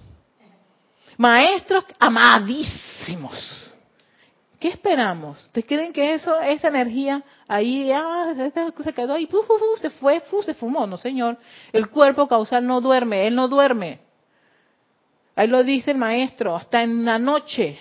[1.16, 3.71] Maestros amadísimos.
[4.62, 5.42] ¿Qué esperamos?
[5.46, 8.32] ¿Ustedes creen que eso, esa energía ahí, ah,
[8.84, 9.28] se quedó ahí,
[9.80, 10.86] se fue, se fumó?
[10.86, 11.36] No, señor.
[11.72, 13.98] El cuerpo causal no duerme, él no duerme.
[15.34, 17.76] Ahí lo dice el maestro, hasta en la noche,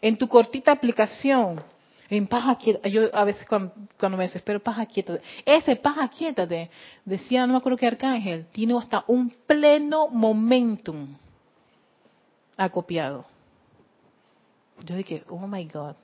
[0.00, 1.62] en tu cortita aplicación,
[2.10, 2.88] en paja quieta.
[2.88, 5.20] Yo a veces cuando, me desespero, paja quieta.
[5.46, 6.48] Ese paja quieta,
[7.04, 11.16] decía, no me acuerdo qué arcángel, tiene hasta un pleno momentum
[12.56, 13.24] acopiado.
[14.84, 15.94] Yo dije, oh my God.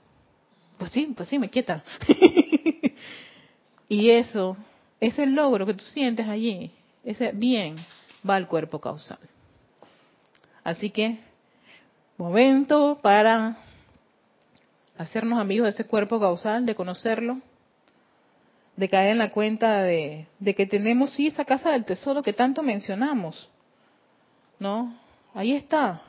[0.79, 1.83] Pues sí, pues sí, me quieta.
[3.89, 4.57] y eso,
[5.01, 6.71] ese logro que tú sientes allí,
[7.05, 7.77] ese bien,
[8.29, 9.19] va al cuerpo causal.
[10.63, 11.19] Así que,
[12.17, 13.59] momento para
[14.97, 17.41] hacernos amigos de ese cuerpo causal, de conocerlo,
[18.77, 22.33] de caer en la cuenta de, de que tenemos sí esa casa del tesoro que
[22.33, 23.49] tanto mencionamos.
[24.59, 24.97] ¿No?
[25.35, 26.03] Ahí está.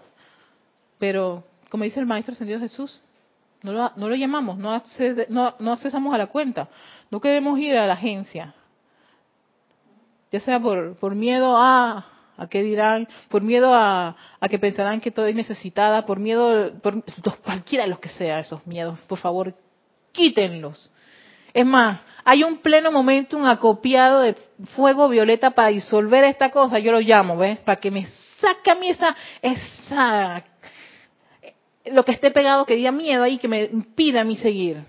[0.99, 3.01] Pero, como dice el Maestro Ascendido Jesús,
[3.65, 4.79] no lo, no lo llamamos, no,
[5.59, 6.69] no, accesamos a la cuenta.
[7.09, 8.53] No queremos ir a la agencia.
[10.31, 12.05] Ya sea por, por miedo a,
[12.37, 17.03] a qué dirán, por miedo a, a que pensarán que estoy necesitada, por miedo, por
[17.43, 19.55] cualquiera de los que sea esos miedos, por favor,
[20.11, 20.91] quítenlos.
[21.51, 24.35] Es más, hay un pleno momento, un acopiado de
[24.75, 27.57] fuego violeta para disolver esta cosa, yo lo llamo, ¿ves?
[27.59, 28.07] Para que me
[28.39, 30.43] saque a mí esa, esa
[31.91, 34.83] lo que esté pegado que diga miedo ahí, que me impida a mí seguir.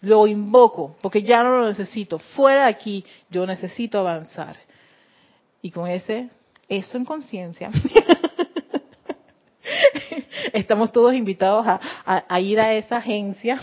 [0.00, 2.18] Lo invoco, porque ya no lo necesito.
[2.18, 4.56] Fuera de aquí, yo necesito avanzar.
[5.60, 6.28] Y con ese,
[6.68, 7.70] eso en conciencia,
[10.52, 13.60] estamos todos invitados a, ir a esa agencia,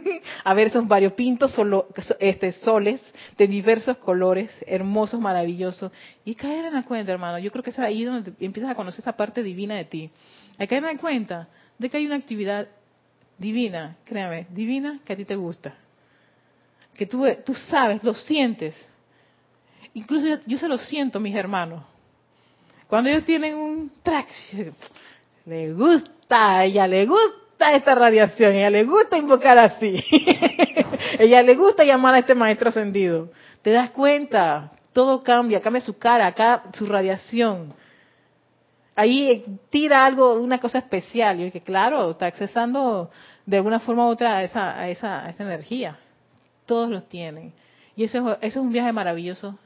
[0.44, 1.88] a ver esos variopintos solo,
[2.20, 3.04] este, soles
[3.36, 5.92] de diversos colores, hermosos, maravillosos,
[6.24, 7.38] y caer en la cuenta, hermano.
[7.38, 10.10] Yo creo que es ahí donde empiezas a conocer esa parte divina de ti.
[10.52, 11.48] Hay que caer en la cuenta
[11.82, 12.68] de que hay una actividad
[13.36, 15.74] divina, créame, divina que a ti te gusta.
[16.94, 18.74] Que tú, tú sabes, lo sientes.
[19.94, 21.82] Incluso yo, se lo siento, mis hermanos.
[22.86, 24.28] Cuando ellos tienen un track,
[25.46, 30.02] le gusta, ella le gusta esta radiación, ella le gusta invocar así,
[31.18, 33.30] ella le gusta llamar a este maestro ascendido.
[33.62, 34.70] ¿Te das cuenta?
[34.92, 37.74] Todo cambia, cambia su cara, acá su radiación.
[38.94, 41.40] Ahí tira algo, una cosa especial.
[41.40, 43.10] Y que claro, está accesando
[43.46, 45.98] de alguna forma u otra a esa, a esa, esa energía.
[46.66, 47.52] Todos los tienen.
[47.96, 49.58] Y eso, eso es un viaje maravilloso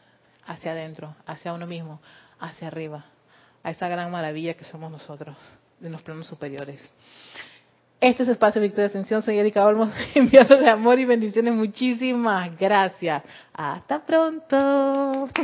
[0.46, 2.00] hacia adentro, hacia uno mismo,
[2.38, 3.04] hacia arriba,
[3.62, 5.36] a esa gran maravilla que somos nosotros,
[5.80, 6.90] de los planos superiores.
[8.00, 9.22] Este es Espacio Victoria Ascensión.
[9.22, 11.54] Soy Erika Olmos, de amor y bendiciones.
[11.54, 13.22] Muchísimas gracias.
[13.54, 15.28] Hasta pronto.